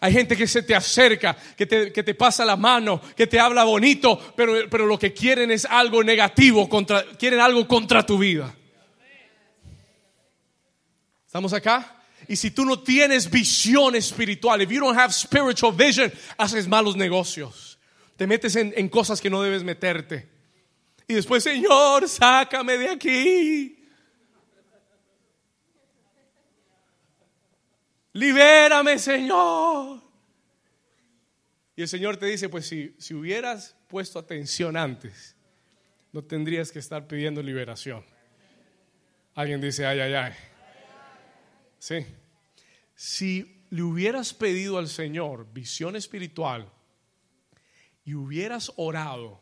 [0.00, 3.38] Hay gente que se te acerca, que te, que te pasa la mano, que te
[3.38, 8.18] habla bonito, pero, pero lo que quieren es algo negativo, contra, quieren algo contra tu
[8.18, 8.52] vida.
[11.24, 12.01] ¿Estamos acá?
[12.28, 16.96] Y si tú no tienes visión espiritual, if you don't have spiritual vision, haces malos
[16.96, 17.78] negocios.
[18.16, 20.28] Te metes en, en cosas que no debes meterte.
[21.08, 23.78] Y después, Señor, sácame de aquí.
[28.12, 30.02] Libérame, Señor.
[31.74, 35.34] Y el Señor te dice, pues si, si hubieras puesto atención antes,
[36.12, 38.04] no tendrías que estar pidiendo liberación.
[39.34, 40.32] Alguien dice, ay, ay, ay.
[41.82, 42.06] Sí.
[42.94, 46.72] Si le hubieras pedido al Señor visión espiritual
[48.04, 49.40] y hubieras orado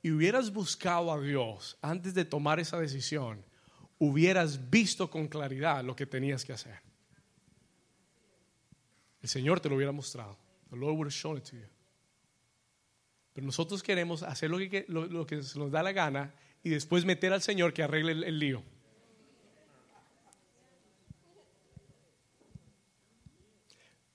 [0.00, 3.44] y hubieras buscado a Dios antes de tomar esa decisión,
[3.98, 6.80] hubieras visto con claridad lo que tenías que hacer.
[9.20, 10.38] El Señor te lo hubiera mostrado.
[10.70, 11.68] The Lord would shown it to you.
[13.34, 17.04] Pero nosotros queremos hacer lo que, lo, que se nos da la gana y después
[17.04, 18.77] meter al Señor que arregle el, el lío.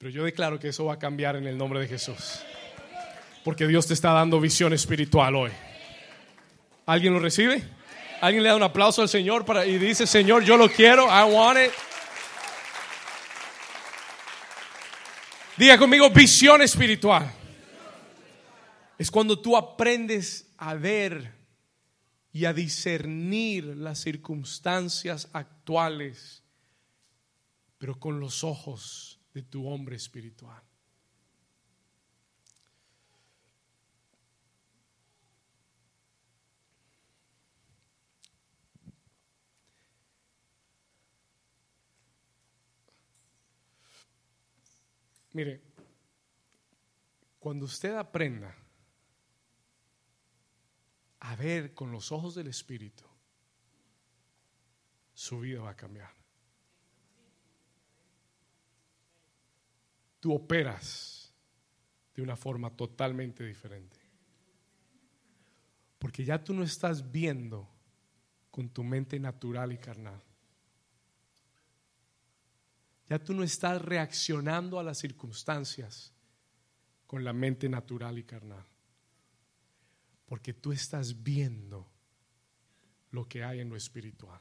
[0.04, 2.42] Pero yo declaro que eso va a cambiar en el nombre de Jesús.
[3.46, 5.52] Porque Dios te está dando visión espiritual hoy.
[6.86, 7.64] ¿Alguien lo recibe?
[8.20, 11.34] ¿Alguien le da un aplauso al Señor para, y dice, Señor, yo lo quiero, I
[11.34, 11.72] want it?
[15.56, 17.32] Diga conmigo, visión espiritual.
[18.98, 21.34] Es cuando tú aprendes a ver
[22.34, 26.44] y a discernir las circunstancias actuales,
[27.78, 30.62] pero con los ojos de tu hombre espiritual.
[45.34, 45.62] Mire,
[47.40, 48.56] cuando usted aprenda
[51.20, 53.04] a ver con los ojos del Espíritu,
[55.14, 56.23] su vida va a cambiar.
[60.24, 61.34] Tú operas
[62.16, 64.00] de una forma totalmente diferente.
[66.00, 67.68] Porque ya tú no estás viendo
[68.50, 70.24] con tu mente natural y carnal.
[73.10, 76.14] Ya tú no estás reaccionando a las circunstancias
[77.06, 78.66] con la mente natural y carnal.
[80.26, 81.86] Porque tú estás viendo
[83.12, 84.40] lo que hay en lo espiritual.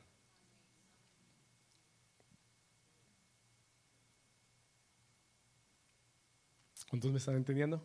[6.92, 7.82] ¿Cuántos me están entendiendo?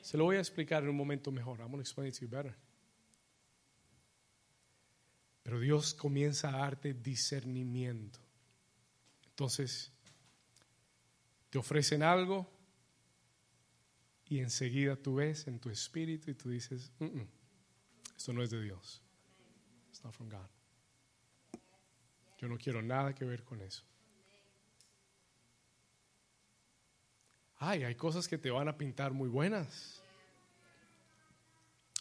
[0.00, 1.60] Se lo voy a explicar en un momento mejor.
[1.60, 2.56] I'm going to explain it to you better.
[5.42, 8.18] Pero Dios comienza a darte discernimiento.
[9.28, 9.92] Entonces,
[11.50, 12.50] te ofrecen algo
[14.24, 16.90] y enseguida tú ves en tu espíritu y tú dices,
[18.16, 19.02] esto no es de Dios.
[19.90, 20.48] It's not from God.
[22.38, 23.84] Yo no quiero nada que ver con eso.
[27.58, 30.02] Ay, hay cosas que te van a pintar muy buenas.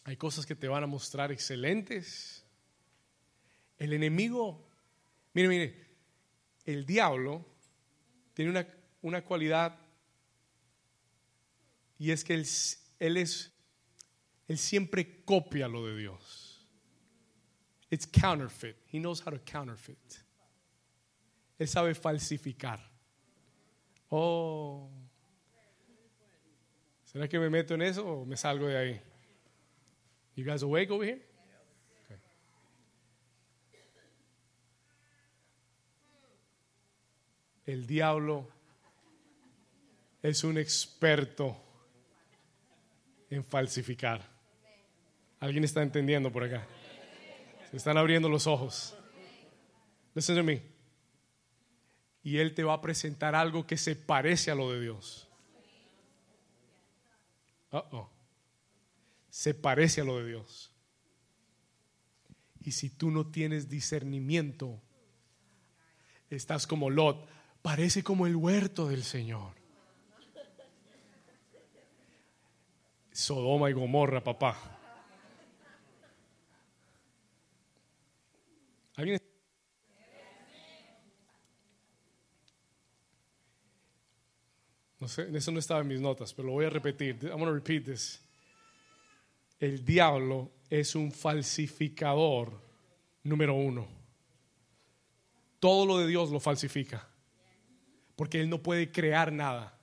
[0.04, 2.44] Hay cosas que te van a mostrar excelentes.
[3.78, 4.68] El enemigo,
[5.34, 5.86] mire, mire,
[6.65, 7.46] el diablo
[8.34, 8.68] tiene una,
[9.02, 9.80] una cualidad
[11.98, 12.41] y es que él,
[13.18, 13.52] es,
[14.48, 16.68] él siempre copia lo de Dios.
[17.89, 18.76] It's counterfeit.
[18.91, 20.24] He knows how to counterfeit.
[21.58, 22.80] Él sabe falsificar.
[24.10, 24.89] Oh.
[27.15, 29.01] ¿Será que me meto en eso o me salgo de ahí?
[30.36, 31.21] You guys awake over here?
[37.65, 38.49] el diablo
[40.21, 41.56] es un experto
[43.30, 44.21] en falsificar.
[45.39, 46.67] ¿Alguien está entendiendo por acá?
[47.71, 48.93] Se están abriendo los ojos.
[50.13, 50.62] Listen to me.
[52.23, 55.30] Y él te va a presentar algo que se parece a lo de Dios.
[57.75, 58.09] Uh -oh.
[59.29, 60.71] Se parece a lo de Dios.
[62.61, 64.81] Y si tú no tienes discernimiento,
[66.29, 67.27] estás como Lot
[67.61, 69.53] parece como el huerto del Señor.
[73.11, 74.57] Sodoma y Gomorra, papá.
[78.95, 79.19] ¿Alguien?
[85.06, 87.18] Eso no estaba en mis notas, pero lo voy a repetir.
[87.24, 88.22] I'm going to repeat this.
[89.60, 92.62] El diablo es un falsificador
[93.24, 93.88] número uno.
[95.60, 97.08] Todo lo de Dios lo falsifica
[98.16, 99.78] porque Él no puede crear nada.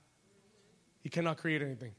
[1.03, 1.93] He cannot create anything.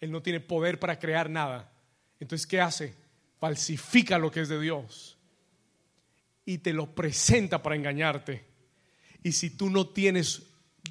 [0.00, 1.72] Él no tiene poder para crear nada.
[2.18, 2.94] Entonces, ¿qué hace?
[3.38, 5.18] Falsifica lo que es de Dios
[6.44, 8.44] y te lo presenta para engañarte.
[9.22, 10.42] Y si tú no tienes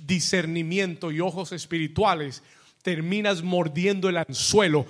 [0.05, 2.43] discernimiento y ojos espirituales,
[2.81, 4.85] terminas mordiendo el anzuelo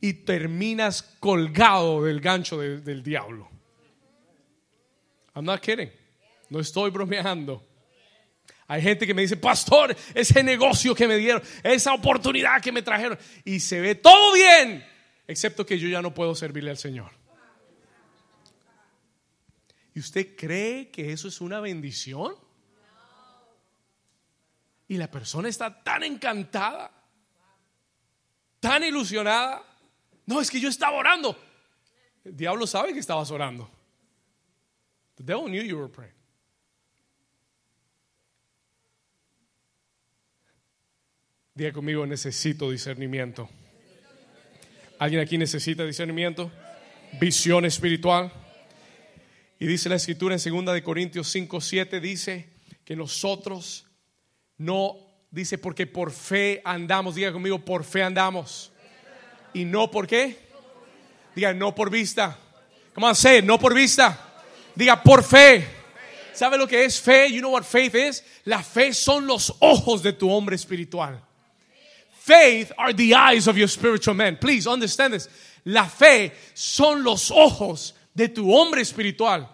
[0.00, 3.48] y terminas colgado del gancho del diablo.
[5.34, 5.90] I'm not kidding.
[6.50, 7.66] No estoy bromeando.
[8.68, 12.82] Hay gente que me dice, pastor, ese negocio que me dieron, esa oportunidad que me
[12.82, 14.84] trajeron, y se ve todo bien,
[15.26, 17.10] excepto que yo ya no puedo servirle al Señor.
[19.94, 22.34] ¿Y usted cree que eso es una bendición?
[24.92, 26.92] Y la persona está tan encantada,
[28.60, 29.64] tan ilusionada.
[30.26, 31.34] No, es que yo estaba orando.
[32.22, 33.70] El diablo sabe que estabas orando.
[35.14, 36.12] The devil knew you were praying.
[41.54, 43.48] Diga conmigo, necesito discernimiento.
[44.98, 46.52] ¿Alguien aquí necesita discernimiento?
[47.18, 48.30] Visión espiritual.
[49.58, 52.50] Y dice la escritura en 2 de Corintios 5, 7, dice
[52.84, 53.86] que nosotros
[54.62, 54.96] no,
[55.30, 58.70] dice porque por fe andamos, diga conmigo, por fe andamos.
[59.52, 60.38] Y no por qué?
[61.34, 62.38] Diga, no por vista.
[62.94, 64.16] Come on, say, no por vista.
[64.76, 65.66] Diga, por fe.
[66.32, 67.28] ¿Sabe lo que es fe?
[67.28, 68.22] You know what faith is?
[68.44, 71.20] La fe son los ojos de tu hombre espiritual.
[72.12, 74.38] Faith are the eyes of your spiritual man.
[74.40, 75.28] Please understand this.
[75.64, 79.48] La fe son los ojos de tu hombre espiritual.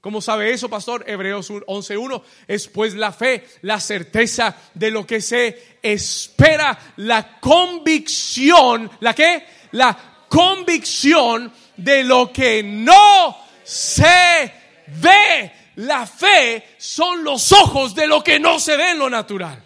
[0.00, 1.04] ¿Cómo sabe eso, pastor?
[1.06, 8.90] Hebreos 11.1 es pues la fe, la certeza de lo que se espera, la convicción,
[9.00, 9.44] ¿la qué?
[9.72, 14.52] La convicción de lo que no se
[15.02, 15.52] ve.
[15.76, 19.62] La fe son los ojos de lo que no se ve en lo natural.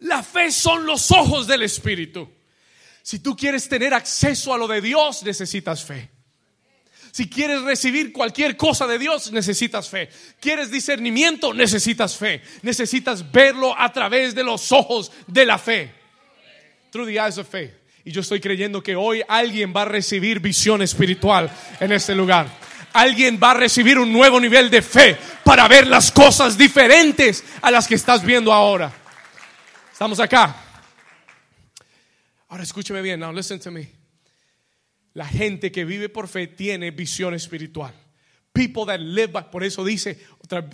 [0.00, 2.30] La fe son los ojos del Espíritu.
[3.02, 6.19] Si tú quieres tener acceso a lo de Dios, necesitas fe.
[7.12, 10.08] Si quieres recibir cualquier cosa de Dios, necesitas fe.
[10.38, 11.52] ¿Quieres discernimiento?
[11.52, 12.40] Necesitas fe.
[12.62, 15.92] Necesitas verlo a través de los ojos de la fe.
[16.90, 17.72] Through the eyes of faith.
[18.04, 21.50] Y yo estoy creyendo que hoy alguien va a recibir visión espiritual
[21.80, 22.48] en este lugar.
[22.92, 27.70] Alguien va a recibir un nuevo nivel de fe para ver las cosas diferentes a
[27.70, 28.92] las que estás viendo ahora.
[29.92, 30.56] Estamos acá.
[32.48, 33.20] Ahora escúcheme bien.
[33.20, 33.99] Now listen to me.
[35.20, 37.92] La gente que vive por fe tiene visión espiritual.
[38.54, 40.18] People that live by, por eso dice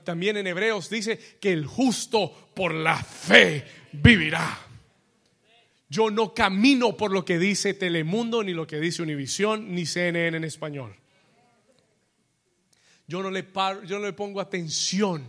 [0.04, 4.56] también en Hebreos dice que el justo por la fe vivirá.
[5.88, 10.36] Yo no camino por lo que dice Telemundo, ni lo que dice Univisión, ni CNN
[10.36, 10.94] en español.
[13.08, 13.48] Yo no le,
[13.84, 15.26] yo no le pongo atención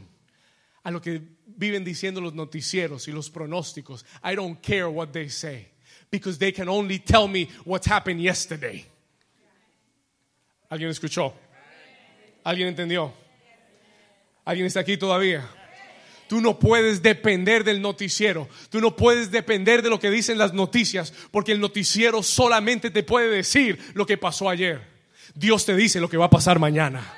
[0.83, 4.05] a lo que viven diciendo los noticieros y los pronósticos.
[4.23, 5.69] I don't care what they say
[6.11, 8.85] because they can only tell me what happened yesterday.
[10.69, 11.33] ¿Alguien escuchó?
[12.43, 13.13] ¿Alguien entendió?
[14.43, 15.47] ¿Alguien está aquí todavía?
[16.27, 18.49] Tú no puedes depender del noticiero.
[18.69, 23.03] Tú no puedes depender de lo que dicen las noticias, porque el noticiero solamente te
[23.03, 24.81] puede decir lo que pasó ayer.
[25.35, 27.13] Dios te dice lo que va a pasar mañana.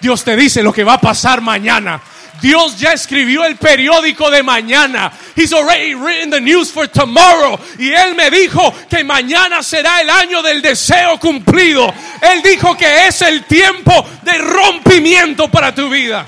[0.00, 2.00] Dios te dice lo que va a pasar mañana.
[2.40, 5.10] Dios ya escribió el periódico de mañana.
[5.34, 7.58] He's already written the news for tomorrow.
[7.78, 11.92] Y Él me dijo que mañana será el año del deseo cumplido.
[12.20, 16.26] Él dijo que es el tiempo de rompimiento para tu vida.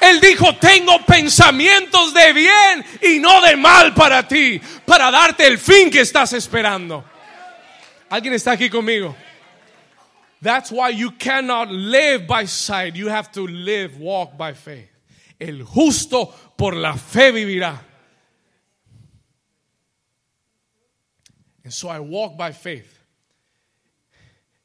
[0.00, 5.58] Él dijo, tengo pensamientos de bien y no de mal para ti, para darte el
[5.58, 7.04] fin que estás esperando.
[8.10, 9.14] ¿Alguien está aquí conmigo?
[10.42, 12.96] That's why you cannot live by sight.
[12.96, 14.90] You have to live, walk by faith.
[15.38, 16.26] El justo
[16.56, 17.78] por la fe vivirá.
[21.62, 22.92] And so I walk by faith.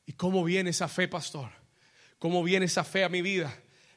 [0.08, 1.50] ¿Y cómo viene esa fe, pastor?
[2.18, 3.54] ¿Cómo viene esa fe a mi vida?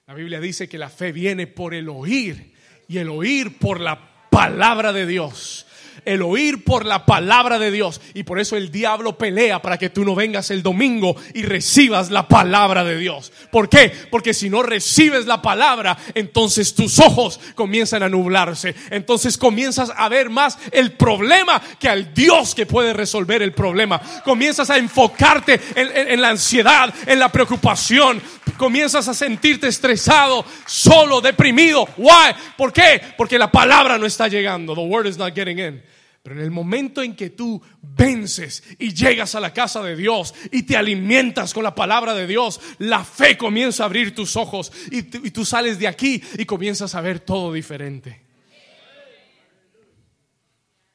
[0.06, 2.52] La Biblia dice que la fe viene por el oír
[2.88, 5.66] y el oír por la palabra de Dios
[6.04, 8.00] el oír por la palabra de Dios.
[8.14, 12.10] Y por eso el diablo pelea para que tú no vengas el domingo y recibas
[12.10, 13.32] la palabra de Dios.
[13.50, 13.92] ¿Por qué?
[14.10, 18.74] Porque si no recibes la palabra, entonces tus ojos comienzan a nublarse.
[18.90, 24.00] Entonces comienzas a ver más el problema que al Dios que puede resolver el problema.
[24.24, 28.20] Comienzas a enfocarte en, la ansiedad, en la preocupación.
[28.60, 31.88] Comienzas a sentirte estresado, solo, deprimido.
[31.96, 32.34] Why?
[32.58, 33.00] ¿Por qué?
[33.16, 34.74] Porque la palabra no está llegando.
[34.74, 35.82] The word is not getting in.
[36.22, 40.34] Pero en el momento en que tú vences y llegas a la casa de Dios
[40.52, 44.70] y te alimentas con la palabra de Dios, la fe comienza a abrir tus ojos
[44.90, 48.20] y, tú sales de aquí y comienzas a ver todo diferente.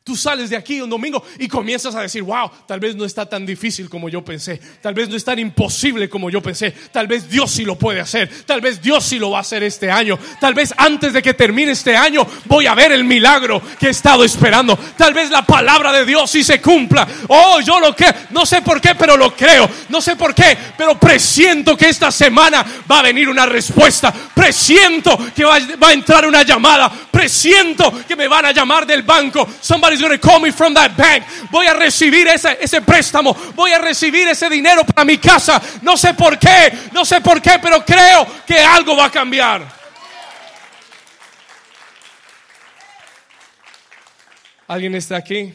[0.05, 3.27] Tú sales de aquí un domingo y comienzas a decir, wow, tal vez no está
[3.27, 7.07] tan difícil como yo pensé, tal vez no es tan imposible como yo pensé, tal
[7.07, 9.89] vez Dios sí lo puede hacer, tal vez Dios sí lo va a hacer este
[9.89, 13.87] año, tal vez antes de que termine este año voy a ver el milagro que
[13.87, 17.07] he estado esperando, tal vez la palabra de Dios sí se cumpla.
[17.27, 20.55] Oh, yo lo que, no sé por qué, pero lo creo, no sé por qué,
[20.77, 25.93] pero presiento que esta semana va a venir una respuesta, presiento que va, va a
[25.93, 29.49] entrar una llamada, presiento que me van a llamar del banco.
[29.95, 31.23] Somebody's going to call me from that bank.
[31.51, 33.33] Voy a recibir ese, ese préstamo.
[33.55, 35.61] Voy a recibir ese dinero para mi casa.
[35.81, 39.85] No sé por qué, no sé por qué, pero creo que algo va a cambiar.
[44.67, 45.53] ¿Alguien está aquí?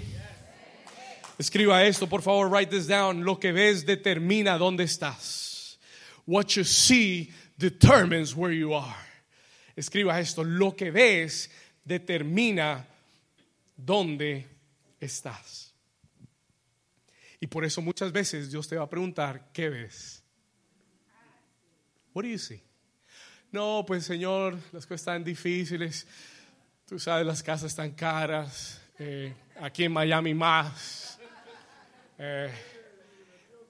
[1.38, 3.24] Escriba esto, por favor, write this down.
[3.24, 5.78] Lo que ves determina dónde estás.
[6.26, 8.96] What you see determines where you are.
[9.76, 11.50] Escriba esto, lo que ves
[11.84, 12.86] determina
[13.84, 14.46] dónde
[15.00, 15.74] estás.
[17.40, 20.22] Y por eso muchas veces Dios te va a preguntar, ¿qué ves?
[22.12, 22.62] What do you see?
[23.52, 26.06] No, pues Señor, las cosas están difíciles.
[26.86, 28.80] Tú sabes, las casas están caras.
[28.98, 31.18] Eh, aquí en Miami más.
[32.18, 32.50] Eh,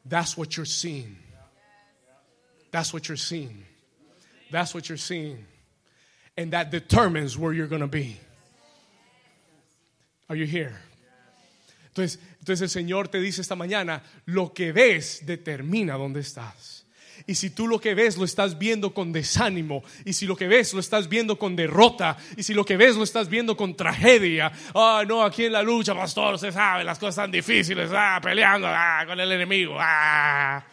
[0.09, 1.17] that's what you're seeing.
[2.73, 3.65] That's what you're seeing.
[4.51, 5.47] That's what you're seeing.
[6.37, 8.19] And that determines where you're going to be.
[10.31, 10.73] Are you here?
[11.89, 16.87] Entonces, entonces el Señor te dice esta mañana, lo que ves determina dónde estás.
[17.27, 20.47] Y si tú lo que ves lo estás viendo con desánimo, y si lo que
[20.47, 23.77] ves lo estás viendo con derrota, y si lo que ves lo estás viendo con
[23.77, 28.21] tragedia, ah, no, aquí en la lucha, pastor, usted sabe, las cosas están difíciles, ah,
[28.23, 30.65] peleando ah, con el enemigo, ah.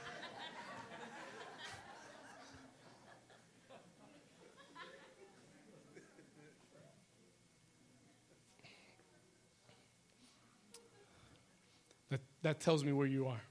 [12.48, 13.42] That, tells me where you are.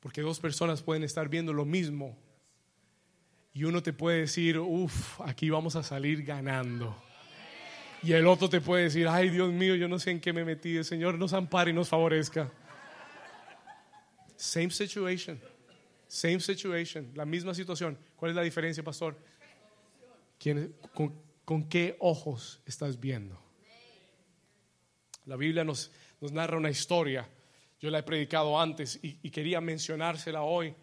[0.00, 2.16] Porque dos personas pueden estar viendo lo mismo
[3.52, 6.96] y uno te puede decir, uff, aquí vamos a salir ganando.
[8.02, 10.44] Y el otro te puede decir, ay Dios mío, yo no sé en qué me
[10.44, 12.50] metí, el Señor nos ampare y nos favorezca.
[14.36, 15.38] Same situation,
[16.06, 17.98] same situation, la misma situación.
[18.16, 19.18] ¿Cuál es la diferencia, pastor?
[20.38, 21.12] ¿Quién, con,
[21.44, 23.38] ¿Con qué ojos estás viendo?
[25.26, 25.90] La Biblia nos,
[26.20, 27.28] nos narra una historia
[27.80, 30.74] yo la he predicado antes y, quería mencionársela hoy.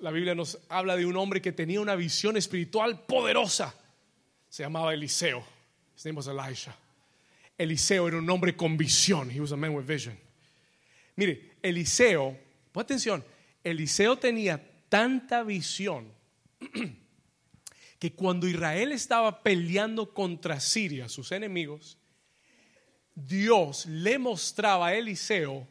[0.00, 3.74] La Biblia nos habla de un hombre que tenía una visión espiritual poderosa.
[4.48, 5.44] Se llamaba Eliseo.
[5.96, 6.74] His name was Elisha.
[7.58, 9.30] Eliseo era un hombre con visión.
[9.30, 10.18] He was a man with vision.
[11.16, 12.36] Mire, Eliseo,
[12.72, 13.24] pon atención,
[13.62, 16.10] Eliseo tenía tanta visión
[17.98, 21.98] que cuando Israel estaba peleando contra Siria, sus enemigos,
[23.26, 25.66] Dios le mostraba a Eliseo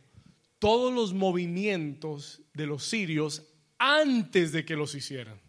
[0.59, 3.43] todos los movimientos de los sirios
[3.77, 5.39] antes de que los hicieran.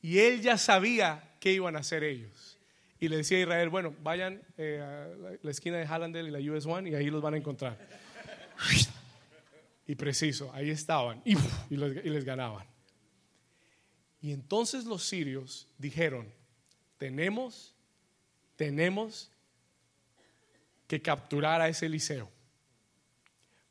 [0.00, 2.58] Y él ya sabía qué iban a hacer ellos.
[3.00, 6.52] Y le decía a Israel, bueno, vayan eh, a la esquina de Hallandale y la
[6.52, 7.78] US One y ahí los van a encontrar.
[9.86, 11.36] Y preciso, ahí estaban y,
[11.70, 12.66] y les ganaban.
[14.20, 16.32] Y entonces los sirios dijeron,
[16.98, 17.77] tenemos,
[18.58, 19.30] tenemos
[20.88, 22.28] que capturar a ese Eliseo.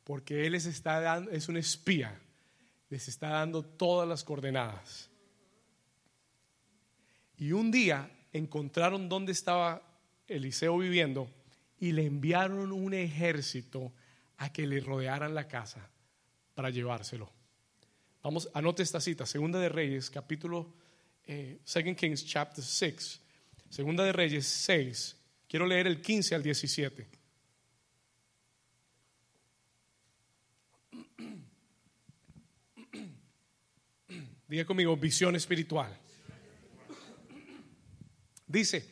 [0.02, 2.18] Porque él les está dando, es un espía,
[2.88, 5.10] les está dando todas las coordenadas.
[7.36, 9.82] Y un día encontraron dónde estaba
[10.26, 11.30] Eliseo viviendo
[11.78, 13.92] y le enviaron un ejército
[14.38, 15.90] a que le rodearan la casa
[16.54, 17.30] para llevárselo.
[18.22, 20.72] Vamos, anote esta cita, Segunda de Reyes, capítulo
[21.26, 23.27] eh, Second Kings, chapter 6.
[23.70, 27.08] Segunda de Reyes 6, Quiero leer el 15 al 17.
[34.46, 35.98] Diga conmigo, visión espiritual.
[38.46, 38.86] Dice,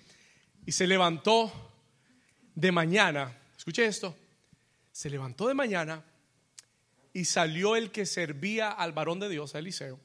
[0.65, 1.73] y se levantó
[2.55, 4.17] de mañana, escuche esto,
[4.93, 6.03] se levantó de mañana
[7.13, 10.01] y salió el que servía al varón de Dios, a Eliseo.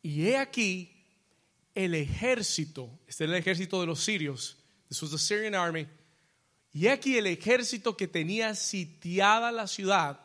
[0.00, 0.91] Y he aquí
[1.74, 4.58] el ejército, este es el ejército de los sirios,
[4.92, 5.88] This was the Syrian army.
[6.70, 10.20] Y aquí el ejército que tenía sitiada la ciudad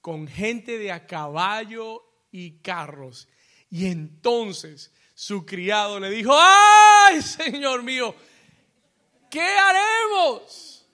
[0.00, 3.28] con gente de a caballo y carros.
[3.70, 8.14] Y entonces su criado le dijo, ay, Señor mío,
[9.30, 10.86] ¿qué haremos?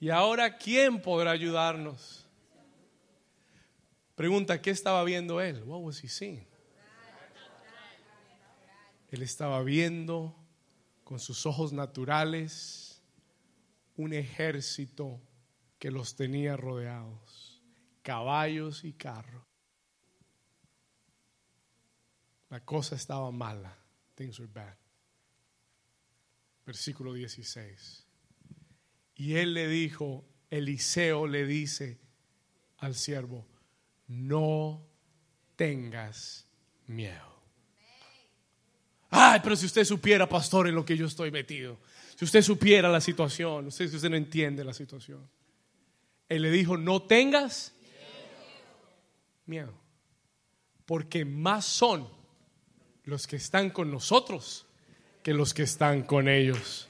[0.00, 2.26] Y ahora, ¿quién podrá ayudarnos?
[4.14, 5.62] Pregunta, ¿qué estaba viendo él?
[5.64, 6.49] What was he seeing?
[9.10, 10.36] Él estaba viendo
[11.04, 13.02] con sus ojos naturales
[13.96, 15.20] un ejército
[15.78, 17.62] que los tenía rodeados,
[18.02, 19.44] caballos y carros.
[22.48, 23.76] La cosa estaba mala.
[24.14, 24.76] Things were bad.
[26.64, 28.06] Versículo 16.
[29.16, 32.00] Y él le dijo, Eliseo le dice
[32.78, 33.46] al siervo,
[34.06, 34.86] no
[35.56, 36.46] tengas
[36.86, 37.29] miedo.
[39.10, 41.78] Ay, pero si usted supiera, pastor, en lo que yo estoy metido,
[42.16, 45.28] si usted supiera la situación, usted, si usted no entiende la situación.
[46.28, 47.74] Él le dijo, no tengas
[49.46, 49.74] miedo,
[50.86, 52.08] porque más son
[53.04, 54.66] los que están con nosotros
[55.24, 56.86] que los que están con ellos.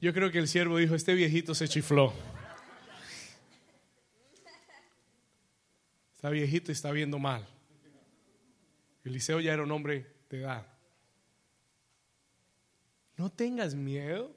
[0.00, 2.14] Yo creo que el siervo dijo, este viejito se chifló.
[6.20, 7.48] Está viejito y está viendo mal.
[9.04, 10.66] Eliseo ya era un hombre de edad.
[13.16, 14.36] No tengas miedo,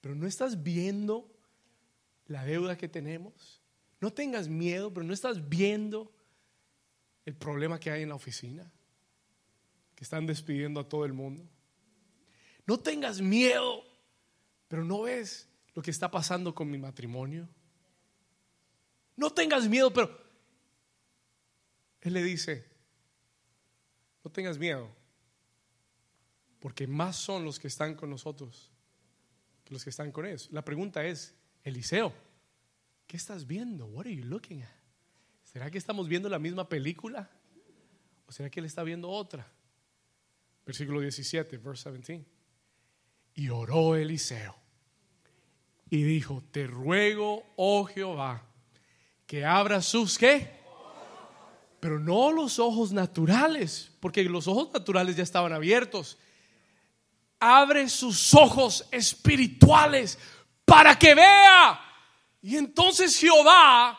[0.00, 1.28] pero no estás viendo
[2.28, 3.60] la deuda que tenemos.
[4.00, 6.14] No tengas miedo, pero no estás viendo
[7.26, 8.70] el problema que hay en la oficina,
[9.96, 11.42] que están despidiendo a todo el mundo.
[12.64, 13.82] No tengas miedo,
[14.68, 17.48] pero no ves lo que está pasando con mi matrimonio.
[19.16, 20.19] No tengas miedo, pero
[22.00, 22.66] él le dice,
[24.24, 24.88] no tengas miedo,
[26.60, 28.70] porque más son los que están con nosotros
[29.64, 30.48] que los que están con ellos.
[30.52, 32.12] La pregunta es, Eliseo,
[33.06, 33.86] ¿qué estás viendo?
[33.86, 34.68] What are you looking at?
[35.44, 37.30] ¿Será que estamos viendo la misma película?
[38.26, 39.50] ¿O será que él está viendo otra?
[40.64, 42.24] Versículo 17, verse 17.
[43.34, 44.56] Y oró Eliseo
[45.88, 48.46] y dijo, te ruego, oh Jehová,
[49.26, 50.59] que abra sus qué?
[51.80, 56.18] Pero no los ojos naturales, porque los ojos naturales ya estaban abiertos.
[57.38, 60.18] Abre sus ojos espirituales
[60.66, 61.80] para que vea.
[62.42, 63.98] Y entonces Jehová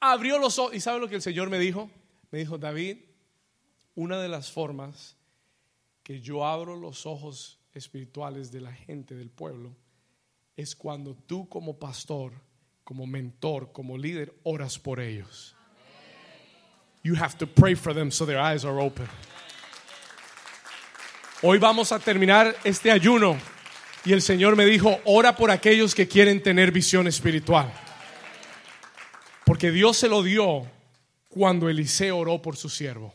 [0.00, 0.74] abrió los ojos.
[0.74, 1.90] ¿Y sabe lo que el Señor me dijo?
[2.30, 2.98] Me dijo, David,
[3.94, 5.16] una de las formas
[6.02, 9.76] que yo abro los ojos espirituales de la gente del pueblo
[10.56, 12.32] es cuando tú como pastor,
[12.84, 15.57] como mentor, como líder, oras por ellos.
[17.02, 19.08] You have to pray for them so their eyes are open.
[21.42, 23.38] Hoy vamos a terminar este ayuno
[24.04, 27.72] y el Señor me dijo, ora por aquellos que quieren tener visión espiritual.
[29.44, 30.68] Porque Dios se lo dio
[31.28, 33.14] cuando Eliseo oró por su siervo.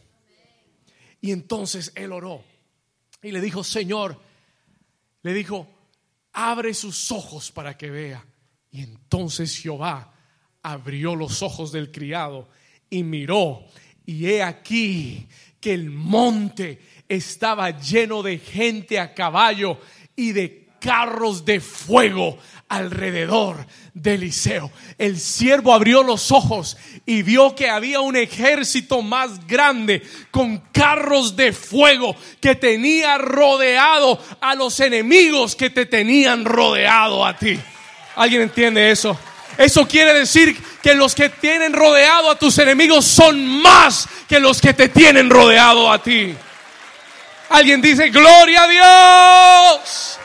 [1.20, 2.44] Y entonces él oró
[3.22, 4.20] y le dijo, Señor,
[5.22, 5.68] le dijo,
[6.34, 8.26] abre sus ojos para que vea.
[8.72, 10.14] Y entonces Jehová
[10.62, 12.50] abrió los ojos del criado
[12.94, 13.66] y miró
[14.06, 15.26] y he aquí
[15.60, 16.80] que el monte
[17.10, 19.80] estaba lleno de gente a caballo
[20.16, 22.38] y de carros de fuego
[22.70, 23.66] alrededor
[23.96, 24.72] de Eliseo.
[25.00, 31.36] El siervo abrió los ojos y vio que había un ejército más grande con carros
[31.36, 37.60] de fuego que tenía rodeado a los enemigos que te tenían rodeado a ti.
[38.16, 39.18] ¿Alguien entiende eso?
[39.58, 44.60] Eso quiere decir que los que tienen rodeado a tus enemigos son más que los
[44.60, 46.36] que te tienen rodeado a ti.
[47.50, 50.20] Alguien dice, gloria a Dios.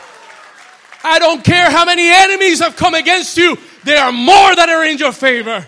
[1.03, 3.57] I don't care how many enemies have come against you.
[3.83, 5.65] There are more that are in your favor.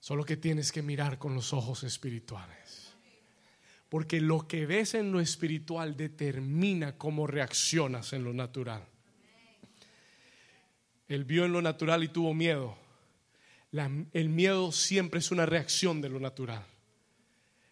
[0.00, 2.94] Solo que tienes que mirar con los ojos espirituales.
[3.90, 8.82] Porque lo que ves en lo espiritual determina cómo reaccionas en lo natural.
[11.08, 12.76] Él vio en lo natural y tuvo miedo.
[13.72, 16.64] el miedo siempre es una reacción de lo natural.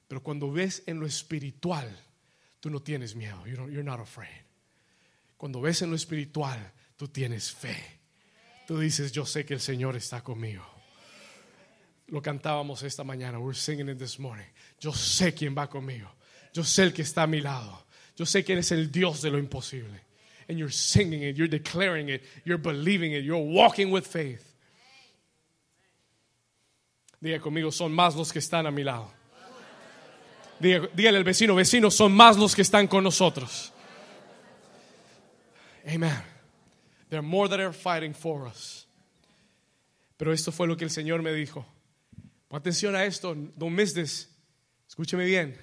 [0.08, 1.88] Pero cuando ves en lo espiritual,
[2.60, 3.46] tú no tienes miedo.
[3.46, 4.42] you're not afraid.
[5.36, 7.76] Cuando ves en lo espiritual, tú tienes fe.
[8.66, 10.64] Tú dices, yo sé que el Señor está conmigo.
[12.08, 13.38] Lo cantábamos esta mañana.
[13.38, 14.46] We're singing it this morning.
[14.80, 16.10] Yo sé quién va conmigo.
[16.54, 17.86] Yo sé el que está a mi lado.
[18.16, 20.05] Yo sé que es el Dios de lo imposible
[20.48, 24.54] and you're singing it, you're declaring it, you're believing it, you're walking with faith.
[27.22, 29.10] Diga conmigo, son más los que están a mi lado.
[30.60, 33.72] dígale al vecino, vecino, son más los que están con nosotros.
[35.86, 36.22] Amen.
[37.08, 38.86] There are more that are fighting for us.
[40.18, 41.64] Pero esto fue lo que el Señor me dijo.
[42.50, 44.28] atención a esto, don't miss this.
[44.88, 45.56] Escúcheme bien.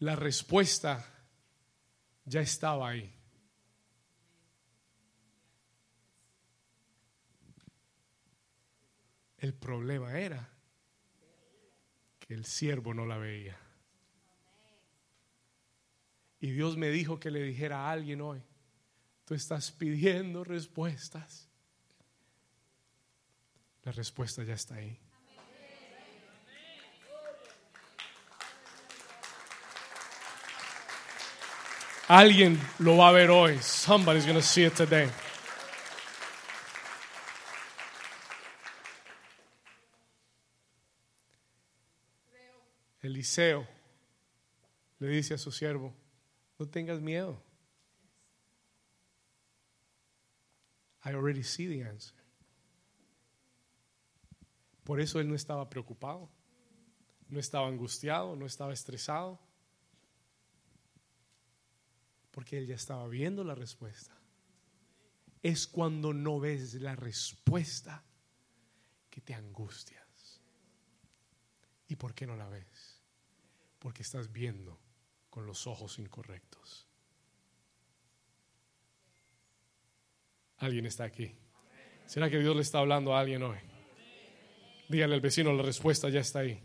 [0.00, 1.04] La respuesta
[2.28, 3.14] ya estaba ahí.
[9.38, 10.48] El problema era
[12.18, 13.58] que el siervo no la veía.
[16.40, 18.42] Y Dios me dijo que le dijera a alguien hoy,
[19.24, 21.48] tú estás pidiendo respuestas.
[23.84, 25.00] La respuesta ya está ahí.
[32.08, 33.58] Alguien lo va a ver hoy.
[33.58, 35.10] Somebody's going to see it today.
[43.02, 43.66] Eliseo
[44.98, 45.92] le dice a su siervo,
[46.58, 47.42] no tengas miedo.
[51.04, 52.14] I already see the answer.
[54.84, 56.30] Por eso él no estaba preocupado,
[57.28, 59.38] no estaba angustiado, no estaba estresado,
[62.38, 64.16] porque él ya estaba viendo la respuesta.
[65.42, 68.04] Es cuando no ves la respuesta
[69.10, 70.40] que te angustias.
[71.88, 73.02] ¿Y por qué no la ves?
[73.80, 74.78] Porque estás viendo
[75.30, 76.86] con los ojos incorrectos.
[80.58, 81.34] Alguien está aquí.
[82.06, 83.58] ¿Será que Dios le está hablando a alguien hoy?
[84.88, 86.62] Dígale al vecino, la respuesta ya está ahí.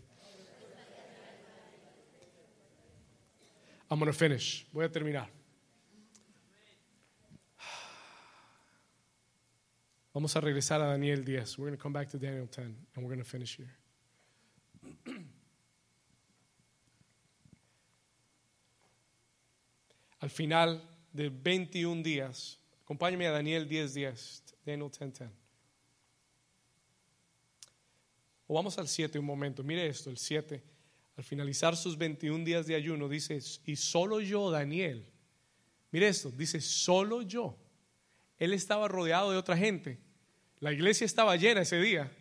[3.90, 4.68] I'm going to finish.
[4.72, 5.43] Voy a terminar.
[10.14, 11.58] Vamos a regresar a Daniel 10.
[11.58, 13.76] We're going to come back to Daniel 10 and we're going to finish here.
[20.22, 20.80] Al final
[21.12, 25.30] de 21 días, acompáñame a Daniel 10, 10, Daniel 10, 10.
[28.48, 30.64] O vamos al 7 un momento, mire esto, el 7.
[31.18, 35.06] Al finalizar sus 21 días de ayuno, dice, y solo yo, Daniel,
[35.92, 37.58] mire esto, dice, solo yo.
[38.40, 40.00] Él estaba rodeado de otra gente.
[40.60, 42.12] La iglesia estaba llena ese día.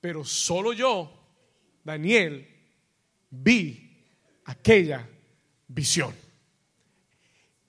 [0.00, 1.10] Pero solo yo,
[1.82, 2.46] Daniel,
[3.30, 4.04] vi
[4.44, 5.08] aquella
[5.68, 6.14] visión.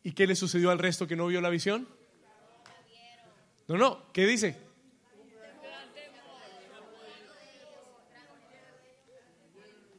[0.04, 1.88] ¿Y qué le sucedió al resto que no vio la visión?
[3.68, 4.58] No, no, ¿qué dice?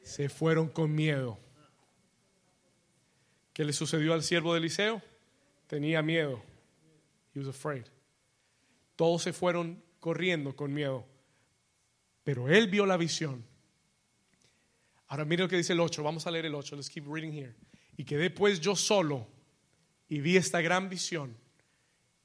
[0.03, 1.39] Se fueron con miedo.
[3.53, 5.03] ¿Qué le sucedió al siervo de Eliseo?
[5.67, 6.43] Tenía miedo.
[7.37, 7.85] He was afraid.
[8.97, 11.05] Todos se fueron corriendo con miedo.
[12.25, 13.45] Pero él vio la visión.
[15.09, 16.03] Ahora mire lo que dice el 8.
[16.03, 16.77] Vamos a leer el 8.
[16.77, 17.55] Let's keep reading here.
[17.99, 19.27] Y quedé pues yo solo
[20.09, 21.37] y vi esta gran visión.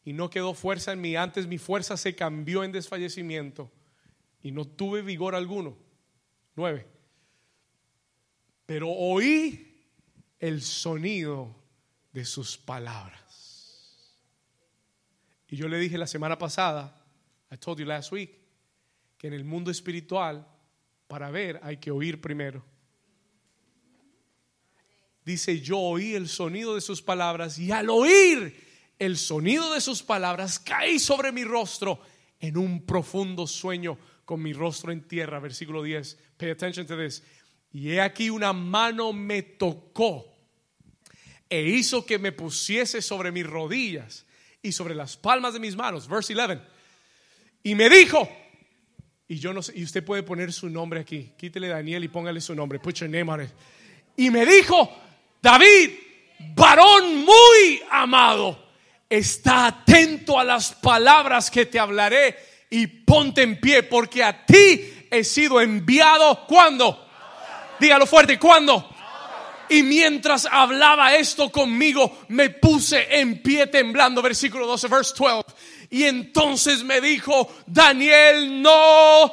[0.06, 1.18] Y no quedó fuerza en mí.
[1.18, 3.70] Antes mi fuerza se cambió en desfallecimiento.
[4.42, 5.78] Y no tuve vigor alguno.
[6.56, 6.88] 9.
[8.66, 9.90] Pero oí
[10.40, 11.54] el sonido
[12.14, 13.21] de sus palabras.
[15.52, 16.98] Y yo le dije la semana pasada,
[17.52, 18.32] I told you last week,
[19.18, 20.48] que en el mundo espiritual,
[21.08, 22.64] para ver, hay que oír primero.
[25.26, 28.56] Dice, yo oí el sonido de sus palabras y al oír
[28.98, 32.00] el sonido de sus palabras caí sobre mi rostro
[32.40, 35.40] en un profundo sueño con mi rostro en tierra.
[35.40, 36.18] Versículo 10.
[36.38, 37.24] Pay attention to this.
[37.74, 40.34] Y he aquí una mano me tocó
[41.50, 44.26] e hizo que me pusiese sobre mis rodillas
[44.62, 46.08] y sobre las palmas de mis manos.
[46.08, 46.60] Verse 11.
[47.64, 48.28] Y me dijo,
[49.28, 51.34] y yo no sé, y usted puede poner su nombre aquí.
[51.38, 52.80] Quítele Daniel y póngale su nombre.
[52.80, 53.50] Put your name on it.
[54.18, 54.92] Y me dijo,
[55.42, 55.92] David,
[56.54, 58.72] varón muy amado,
[59.10, 62.36] está atento a las palabras que te hablaré
[62.70, 66.46] y ponte en pie, porque a ti he sido enviado.
[66.46, 67.08] ¿Cuándo?
[67.80, 68.90] Dígalo fuerte, ¿cuándo?
[69.72, 74.22] Y mientras hablaba esto conmigo, me puse en pie temblando.
[74.22, 75.44] Versículo 12, verse 12.
[75.92, 79.32] Y entonces me dijo, Daniel, no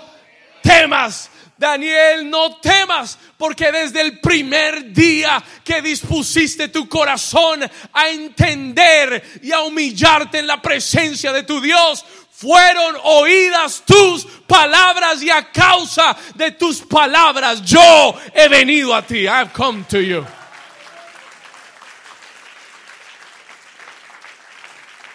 [0.62, 1.28] temas.
[1.56, 9.50] Daniel, no temas, porque desde el primer día que dispusiste tu corazón a entender y
[9.50, 12.04] a humillarte en la presencia de tu Dios,
[12.38, 19.26] fueron oídas tus palabras y a causa de tus palabras yo he venido a ti.
[19.26, 20.24] I've come to you.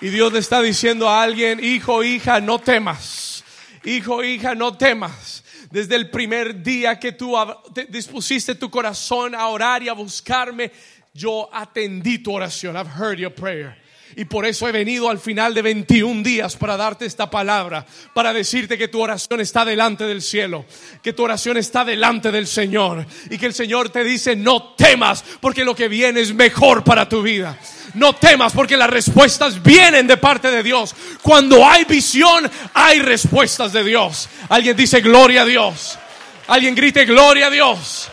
[0.01, 3.45] Y Dios le está diciendo a alguien, hijo, hija, no temas.
[3.85, 5.45] Hijo, hija, no temas.
[5.71, 7.37] Desde el primer día que tú
[7.87, 10.73] dispusiste tu corazón a orar y a buscarme,
[11.13, 12.75] yo atendí tu oración.
[12.75, 13.81] I've heard your prayer.
[14.15, 18.33] Y por eso he venido al final de 21 días para darte esta palabra, para
[18.33, 20.65] decirte que tu oración está delante del cielo,
[21.01, 25.23] que tu oración está delante del Señor y que el Señor te dice, no temas
[25.39, 27.57] porque lo que viene es mejor para tu vida.
[27.95, 30.95] No temas porque las respuestas vienen de parte de Dios.
[31.21, 34.29] Cuando hay visión, hay respuestas de Dios.
[34.49, 35.97] Alguien dice gloria a Dios.
[36.47, 38.09] Alguien grite gloria a Dios.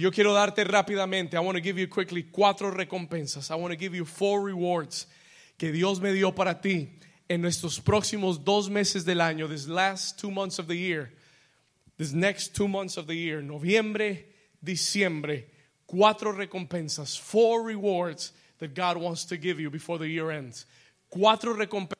[0.00, 3.50] Yo quiero darte rápidamente, I want to give you quickly cuatro recompensas.
[3.50, 5.06] I want to give you four rewards
[5.58, 6.88] que Dios me dio para ti
[7.28, 11.12] en nuestros próximos dos meses del año, this last two months of the year,
[11.98, 14.24] this next two months of the year, noviembre,
[14.64, 15.44] diciembre,
[15.86, 20.64] cuatro recompensas, four rewards that God wants to give you before the year ends.
[21.10, 21.98] Cuatro recompensas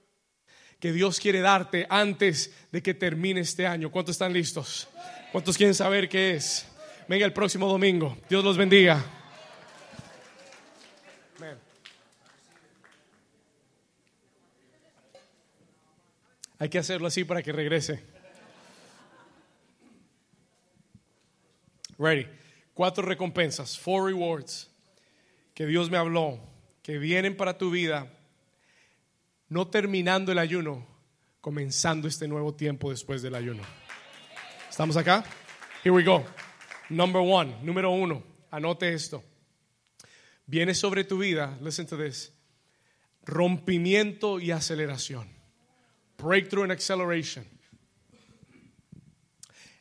[0.80, 3.90] que Dios quiere darte antes de que termine este año.
[3.90, 4.88] ¿Cuántos están listos?
[5.32, 6.69] ¿Cuántos quieren saber qué es?
[7.10, 8.16] Venga el próximo domingo.
[8.28, 9.04] Dios los bendiga.
[16.60, 18.04] Hay que hacerlo así para que regrese.
[21.98, 22.28] Ready.
[22.74, 24.70] Cuatro recompensas, four rewards
[25.52, 26.38] que Dios me habló,
[26.80, 28.06] que vienen para tu vida,
[29.48, 30.86] no terminando el ayuno,
[31.40, 33.64] comenzando este nuevo tiempo después del ayuno.
[34.70, 35.24] ¿Estamos acá?
[35.82, 36.24] Here we go.
[36.90, 39.22] Number one, número uno, anote esto.
[40.46, 42.32] Viene sobre tu vida, listen to this,
[43.24, 45.28] rompimiento y aceleración.
[46.18, 47.46] Breakthrough and acceleration.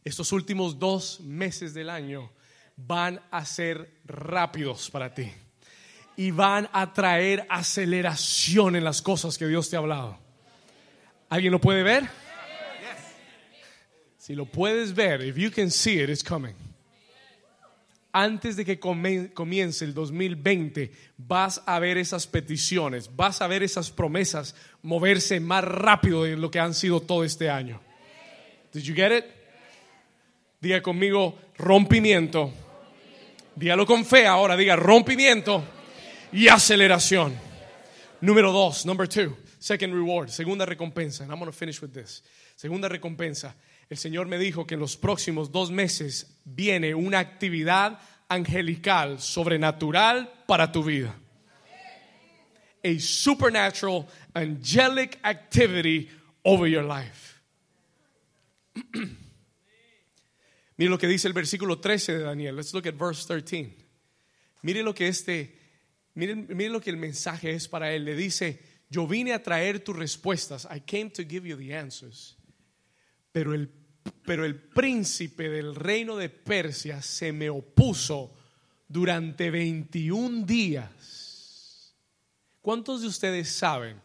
[0.06, 2.32] Estos últimos dos meses del año
[2.78, 5.32] van a ser rápidos para ti
[6.16, 10.18] y van a traer aceleración en las cosas que Dios te ha hablado.
[11.28, 12.08] ¿Alguien lo puede ver?
[14.18, 16.69] Si lo puedes ver, if you can see it, it's coming
[18.12, 23.92] antes de que comience el 2020, vas a ver esas peticiones, vas a ver esas
[23.92, 27.82] promesas moverse más rápido de lo que han sido todo este año.
[28.74, 29.26] Did you get it?
[30.60, 32.52] Diga conmigo rompimiento.
[33.56, 35.64] Dígalo con fe ahora, diga rompimiento
[36.32, 37.36] y aceleración.
[38.22, 41.24] Número dos, number two, second reward, segunda recompensa.
[41.24, 42.24] And I'm going to finish with this.
[42.56, 43.56] Segunda recompensa
[43.90, 50.32] el Señor me dijo que en los próximos dos meses viene una actividad angelical, sobrenatural
[50.48, 51.16] para tu vida.
[52.84, 56.10] A supernatural, angelic activity
[56.44, 57.42] over your life.
[60.78, 62.56] Mire lo que dice el versículo 13 de Daniel.
[62.56, 63.76] Let's look at verse 13.
[64.62, 65.58] Mire lo que este,
[66.14, 68.06] mire, mire lo que el mensaje es para él.
[68.06, 70.66] Le dice, yo vine a traer tus respuestas.
[70.72, 72.38] I came to give you the answers.
[73.34, 73.79] Pero el
[74.26, 78.32] pero el príncipe del reino de Persia se me opuso
[78.88, 81.96] durante 21 días.
[82.62, 84.00] ¿Cuántos de ustedes saben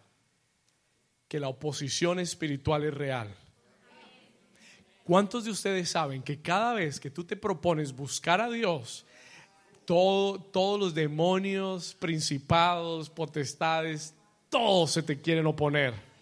[1.28, 3.34] que la oposición espiritual es real?
[5.04, 9.04] ¿Cuántos de ustedes saben que cada vez que tú te propones buscar a Dios,
[9.84, 14.14] todos los demonios, principados, potestades,
[14.48, 16.13] todos se te quieren oponer?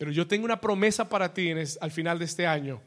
[0.00, 2.80] Pero yo tengo una promesa para ti al final de este año.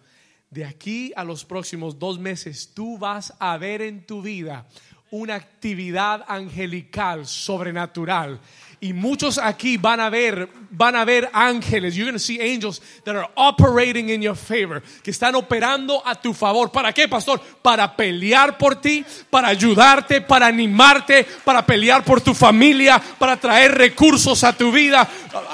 [0.50, 4.66] De aquí a los próximos dos meses, tú vas a ver en tu vida
[5.12, 8.40] una actividad angelical, sobrenatural,
[8.84, 11.96] y muchos aquí van a ver, van a ver ángeles.
[11.96, 16.16] You're going to see angels that are operating in your favor, que están operando a
[16.16, 16.70] tu favor.
[16.70, 17.40] ¿Para qué, pastor?
[17.62, 23.74] Para pelear por ti, para ayudarte, para animarte, para pelear por tu familia, para traer
[23.74, 25.08] recursos a tu vida.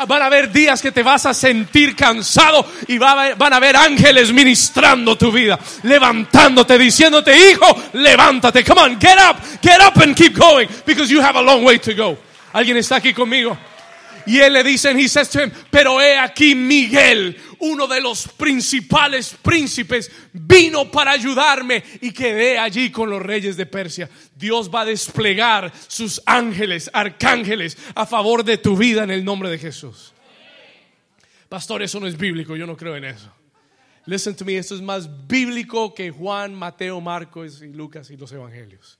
[0.07, 4.33] Van a haber días que te vas a sentir cansado y van a haber ángeles
[4.33, 8.63] ministrando tu vida, levantándote, diciéndote, hijo, levántate.
[8.65, 11.77] Come on, get up, get up and keep going because you have a long way
[11.77, 12.17] to go.
[12.53, 13.57] ¿Alguien está aquí conmigo?
[14.25, 15.31] Y él le dice, he says
[15.71, 22.91] pero he aquí Miguel, uno de los principales príncipes, vino para ayudarme y quedé allí
[22.91, 24.07] con los reyes de Persia.
[24.35, 29.49] Dios va a desplegar sus ángeles, arcángeles, a favor de tu vida en el nombre
[29.49, 30.13] de Jesús.
[31.47, 33.31] Pastor, eso no es bíblico, yo no creo en eso.
[34.05, 38.31] Listen to me, esto es más bíblico que Juan, Mateo, Marcos y Lucas y los
[38.31, 38.98] evangelios.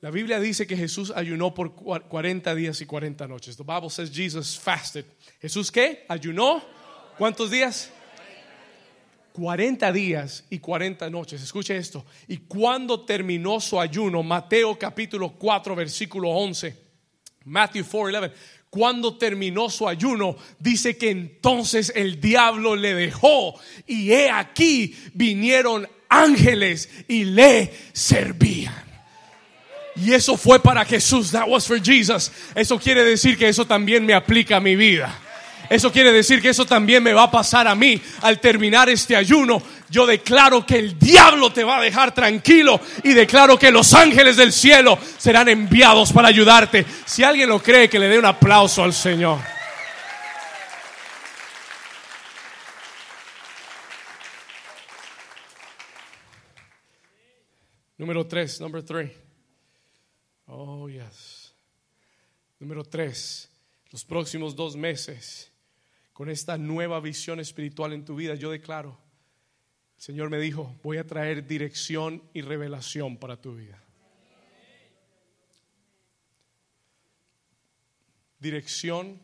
[0.00, 3.56] La Biblia dice que Jesús ayunó por 40 días y 40 noches.
[3.56, 5.04] The Bible says Jesus fasted.
[5.40, 6.04] ¿Jesús qué?
[6.08, 6.62] ¿Ayunó?
[7.16, 7.90] ¿Cuántos días?
[9.32, 11.42] 40 días y 40 noches.
[11.42, 12.04] Escuche esto.
[12.28, 16.76] Y cuando terminó su ayuno, Mateo capítulo 4, versículo 11,
[17.46, 18.32] Matthew 4, 11,
[18.70, 25.88] cuando terminó su ayuno, dice que entonces el diablo le dejó y he aquí vinieron
[26.08, 28.87] ángeles y le servían.
[30.00, 31.32] Y eso fue para Jesús.
[31.32, 32.30] That was for Jesus.
[32.54, 35.18] Eso quiere decir que eso también me aplica a mi vida.
[35.68, 39.14] Eso quiere decir que eso también me va a pasar a mí al terminar este
[39.14, 39.60] ayuno.
[39.90, 44.36] Yo declaro que el diablo te va a dejar tranquilo y declaro que los ángeles
[44.36, 46.86] del cielo serán enviados para ayudarte.
[47.04, 49.38] Si alguien lo cree, que le dé un aplauso al Señor.
[57.98, 59.27] Número tres, number three.
[60.48, 61.52] Oh, yes.
[62.58, 63.50] Número tres,
[63.90, 65.52] los próximos dos meses,
[66.12, 68.98] con esta nueva visión espiritual en tu vida, yo declaro,
[69.96, 73.82] el Señor me dijo, voy a traer dirección y revelación para tu vida.
[78.40, 79.20] Dirección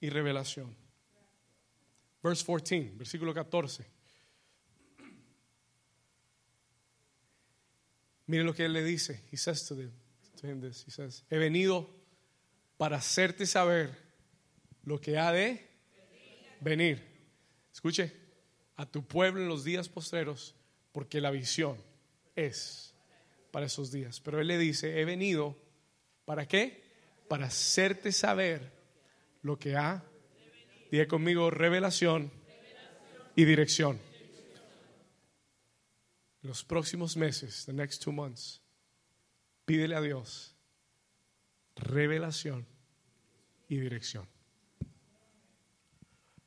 [0.00, 0.76] y revelación.
[2.22, 3.86] Verse 14, versículo 14.
[8.26, 9.24] Miren lo que él le dice.
[9.32, 9.92] He says to them,
[10.42, 10.48] He
[11.30, 11.88] he venido
[12.76, 13.96] para hacerte saber
[14.82, 15.68] lo que ha de
[16.60, 17.00] venir.
[17.72, 18.12] Escuche,
[18.76, 20.56] a tu pueblo en los días postreros,
[20.90, 21.76] porque la visión
[22.34, 22.94] es
[23.52, 24.20] para esos días.
[24.20, 25.56] Pero él le dice, he venido,
[26.24, 26.82] ¿para qué?
[27.28, 28.72] Para hacerte saber
[29.42, 30.04] lo que ha,
[30.90, 32.32] diga conmigo, revelación
[33.36, 34.00] y dirección.
[36.40, 38.61] Los próximos meses, the next two months,
[39.72, 40.54] pídele a Dios
[41.76, 42.66] revelación
[43.70, 44.28] y dirección.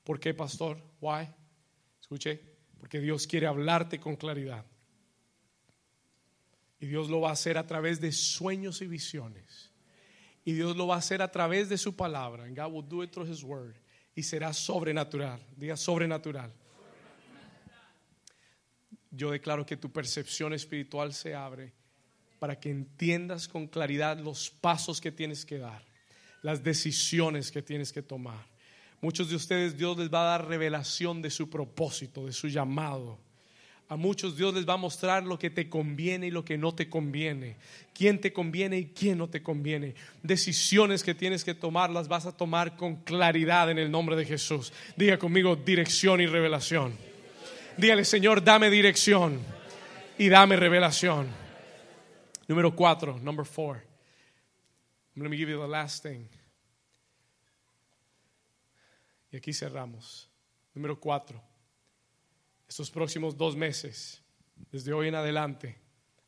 [0.04, 0.80] ¿Por qué, pastor?
[1.02, 1.28] Why?
[2.00, 2.40] Escuche,
[2.78, 4.64] porque Dios quiere hablarte con claridad.
[6.80, 9.72] Y Dios lo va a hacer a través de sueños y visiones.
[10.44, 12.44] Y Dios lo va a hacer a través de su palabra.
[12.44, 13.74] And God will do it through his word.
[14.14, 15.44] Y será sobrenatural.
[15.58, 16.54] Diga sobrenatural.
[19.10, 21.85] Yo declaro que tu percepción espiritual se abre
[22.40, 25.84] para que entiendas con claridad los pasos que tienes que dar,
[26.42, 28.46] las decisiones que tienes que tomar.
[29.02, 33.20] Muchos de ustedes Dios les va a dar revelación de su propósito, de su llamado.
[33.88, 36.74] A muchos Dios les va a mostrar lo que te conviene y lo que no
[36.74, 37.56] te conviene.
[37.94, 39.94] Quién te conviene y quién no te conviene.
[40.24, 44.26] Decisiones que tienes que tomar las vas a tomar con claridad en el nombre de
[44.26, 44.74] Jesús.
[44.96, 46.94] Diga conmigo dirección y revelación.
[47.78, 49.40] Dígale, Señor, dame dirección
[50.18, 51.45] y dame revelación.
[52.48, 53.84] Número cuatro, number four.
[55.16, 56.28] Let me give you the last thing.
[59.32, 60.30] Y aquí cerramos.
[60.74, 61.42] Número cuatro.
[62.68, 64.22] Estos próximos dos meses,
[64.72, 65.78] desde hoy en adelante,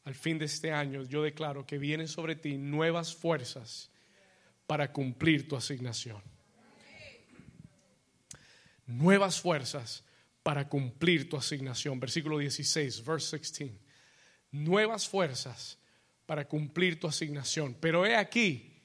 [0.06, 3.92] al fin de este año, yo declaro que vienen sobre ti nuevas fuerzas
[4.66, 6.22] para cumplir tu asignación.
[8.86, 10.06] Nuevas fuerzas
[10.44, 12.00] para cumplir tu asignación.
[12.00, 13.72] Versículo 16, verse 16.
[14.52, 15.78] Nuevas fuerzas
[16.28, 17.76] para cumplir tu asignación.
[17.80, 18.76] Pero he aquí,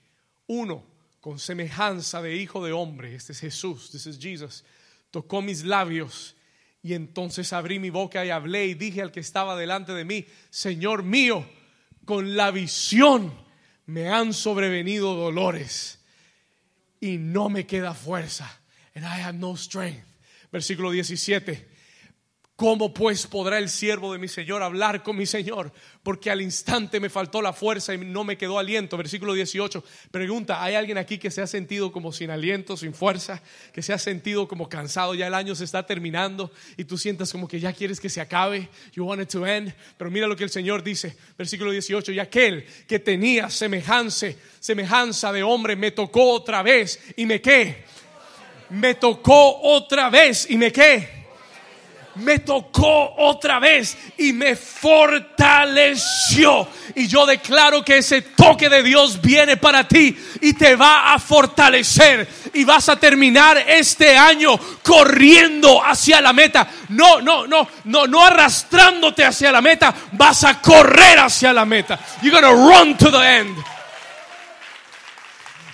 [0.47, 0.86] uno
[1.20, 4.64] con semejanza de hijo de hombre, este es Jesús, this is Jesus,
[5.11, 6.34] tocó mis labios
[6.82, 10.24] y entonces abrí mi boca y hablé y dije al que estaba delante de mí,
[10.51, 11.47] Señor mío,
[12.05, 13.32] con la visión
[13.86, 16.01] me han sobrevenido dolores
[17.01, 18.61] y no me queda fuerza.
[18.95, 20.07] And I have no strength.
[20.51, 21.71] Versículo 17.
[22.62, 25.72] ¿Cómo pues podrá el siervo de mi Señor hablar con mi Señor?
[26.04, 28.96] Porque al instante me faltó la fuerza y no me quedó aliento.
[28.96, 29.82] Versículo 18.
[30.12, 33.42] Pregunta, ¿hay alguien aquí que se ha sentido como sin aliento, sin fuerza?
[33.72, 37.32] Que se ha sentido como cansado, ya el año se está terminando y tú sientas
[37.32, 38.68] como que ya quieres que se acabe.
[38.92, 39.74] You want it to end.
[39.98, 41.16] Pero mira lo que el Señor dice.
[41.36, 42.12] Versículo 18.
[42.12, 44.28] Y aquel que tenía semejanza,
[44.60, 47.84] semejanza de hombre me tocó otra vez y me qué
[48.70, 51.21] me tocó otra vez y me qué.
[52.16, 56.68] Me tocó otra vez y me fortaleció.
[56.94, 61.18] Y yo declaro que ese toque de Dios viene para ti y te va a
[61.18, 62.28] fortalecer.
[62.54, 66.68] Y vas a terminar este año corriendo hacia la meta.
[66.90, 69.92] No, no, no, no, no arrastrándote hacia la meta.
[70.12, 71.98] Vas a correr hacia la meta.
[72.20, 73.56] You're gonna run to the end.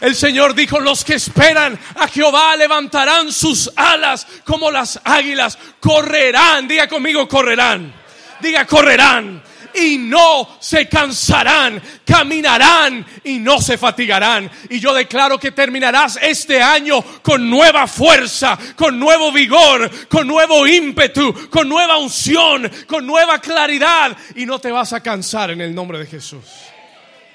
[0.01, 6.69] El Señor dijo, los que esperan a Jehová levantarán sus alas como las águilas, correrán,
[6.69, 7.93] diga conmigo, correrán,
[8.41, 9.43] diga, correrán
[9.75, 14.51] y no se cansarán, caminarán y no se fatigarán.
[14.71, 20.67] Y yo declaro que terminarás este año con nueva fuerza, con nuevo vigor, con nuevo
[20.67, 25.75] ímpetu, con nueva unción, con nueva claridad y no te vas a cansar en el
[25.75, 26.45] nombre de Jesús.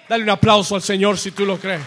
[0.08, 1.82] Dale un aplauso al Señor si tú lo crees.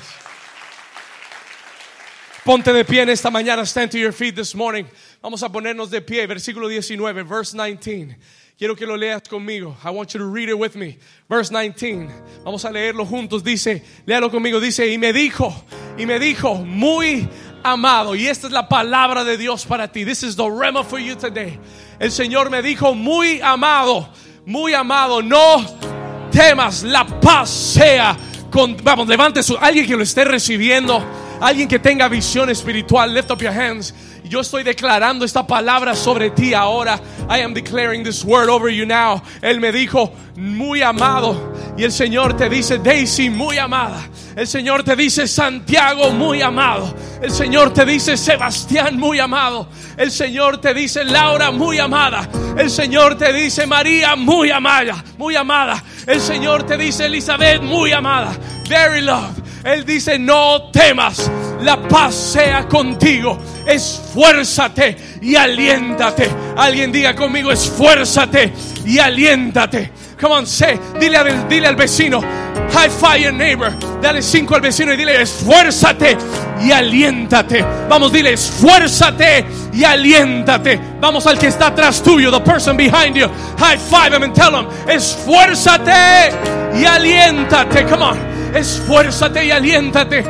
[2.47, 3.67] Ponte de pie en esta mañana.
[3.67, 4.85] Stand to your feet this morning.
[5.21, 6.25] Vamos a ponernos de pie.
[6.29, 8.17] Versículo 19, verse 19.
[8.57, 9.77] Quiero que lo leas conmigo.
[9.85, 10.97] I want you to read it with me.
[11.29, 12.09] Verse 19.
[12.45, 13.43] Vamos a leerlo juntos.
[13.43, 14.61] Dice, léalo conmigo.
[14.61, 15.53] Dice, y me dijo,
[15.99, 17.29] y me dijo, muy
[17.65, 18.15] amado.
[18.15, 20.05] Y esta es la palabra de Dios para ti.
[20.05, 21.59] This is the rema for you today.
[21.99, 24.09] El Señor me dijo, muy amado,
[24.45, 25.67] muy amado, no
[26.31, 28.17] temas, la paz sea
[28.51, 31.05] con, vamos, levante su, alguien que lo esté recibiendo,
[31.41, 33.95] alguien que tenga visión espiritual, lift up your hands.
[34.25, 37.01] Yo estoy declarando esta palabra sobre ti ahora.
[37.29, 39.23] I am declaring this word over you now.
[39.41, 41.55] Él me dijo, muy amado.
[41.77, 44.09] Y el Señor te dice, Daisy, muy amada.
[44.35, 46.95] El Señor te dice, Santiago, muy amado.
[47.23, 49.69] El Señor te dice, Sebastián, muy amado.
[49.97, 52.29] El Señor te dice, Laura, muy amada.
[52.57, 55.05] El Señor te dice, María, muy amada.
[55.17, 55.83] Muy amada.
[56.07, 58.37] El Señor te dice, Elizabeth, muy amada.
[58.69, 59.46] Very loved.
[59.67, 61.29] Él dice, no temas,
[61.61, 63.37] la paz sea contigo.
[63.67, 66.31] Esfuérzate y aliéntate.
[66.57, 68.53] Alguien diga conmigo, esfuérzate
[68.85, 69.91] y aliéntate.
[70.21, 72.23] Come on, say, dile, al- dile al vecino,
[72.73, 73.73] high your neighbor.
[74.01, 76.17] Dale cinco al vecino y dile, esfuérzate
[76.63, 77.65] y aliéntate.
[77.89, 79.45] Vamos, dile, esfuérzate
[79.75, 80.81] y aliéntate.
[81.01, 83.27] Vamos al que está atrás tuyo, the person behind you.
[83.59, 86.33] High five him and tell him, esfuérzate
[86.81, 87.85] y aliéntate.
[87.91, 88.36] Come on.
[88.57, 90.25] Esfuérzate y aliéntate.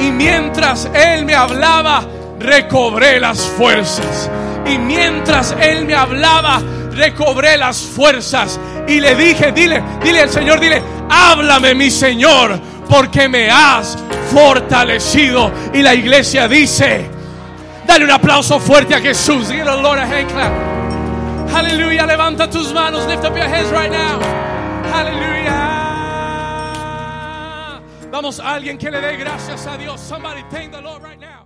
[0.00, 2.04] Y mientras él me hablaba,
[2.38, 4.30] recobré las fuerzas.
[4.66, 6.60] Y mientras él me hablaba,
[6.92, 8.58] recobré las fuerzas.
[8.88, 13.96] Y le dije, dile, dile al Señor, dile, háblame mi Señor, porque me has
[14.32, 15.52] fortalecido.
[15.72, 17.08] Y la iglesia dice,
[17.86, 19.48] dale un aplauso fuerte a Jesús.
[19.48, 20.72] Give the Lord a hand clap.
[22.12, 24.20] Levanta tus manos, lift up your hands right now.
[24.92, 25.71] Aleluya.
[28.12, 29.98] Vamos a alguien que le dé gracias a Dios.
[29.98, 31.41] Somebody thank the Lord right now.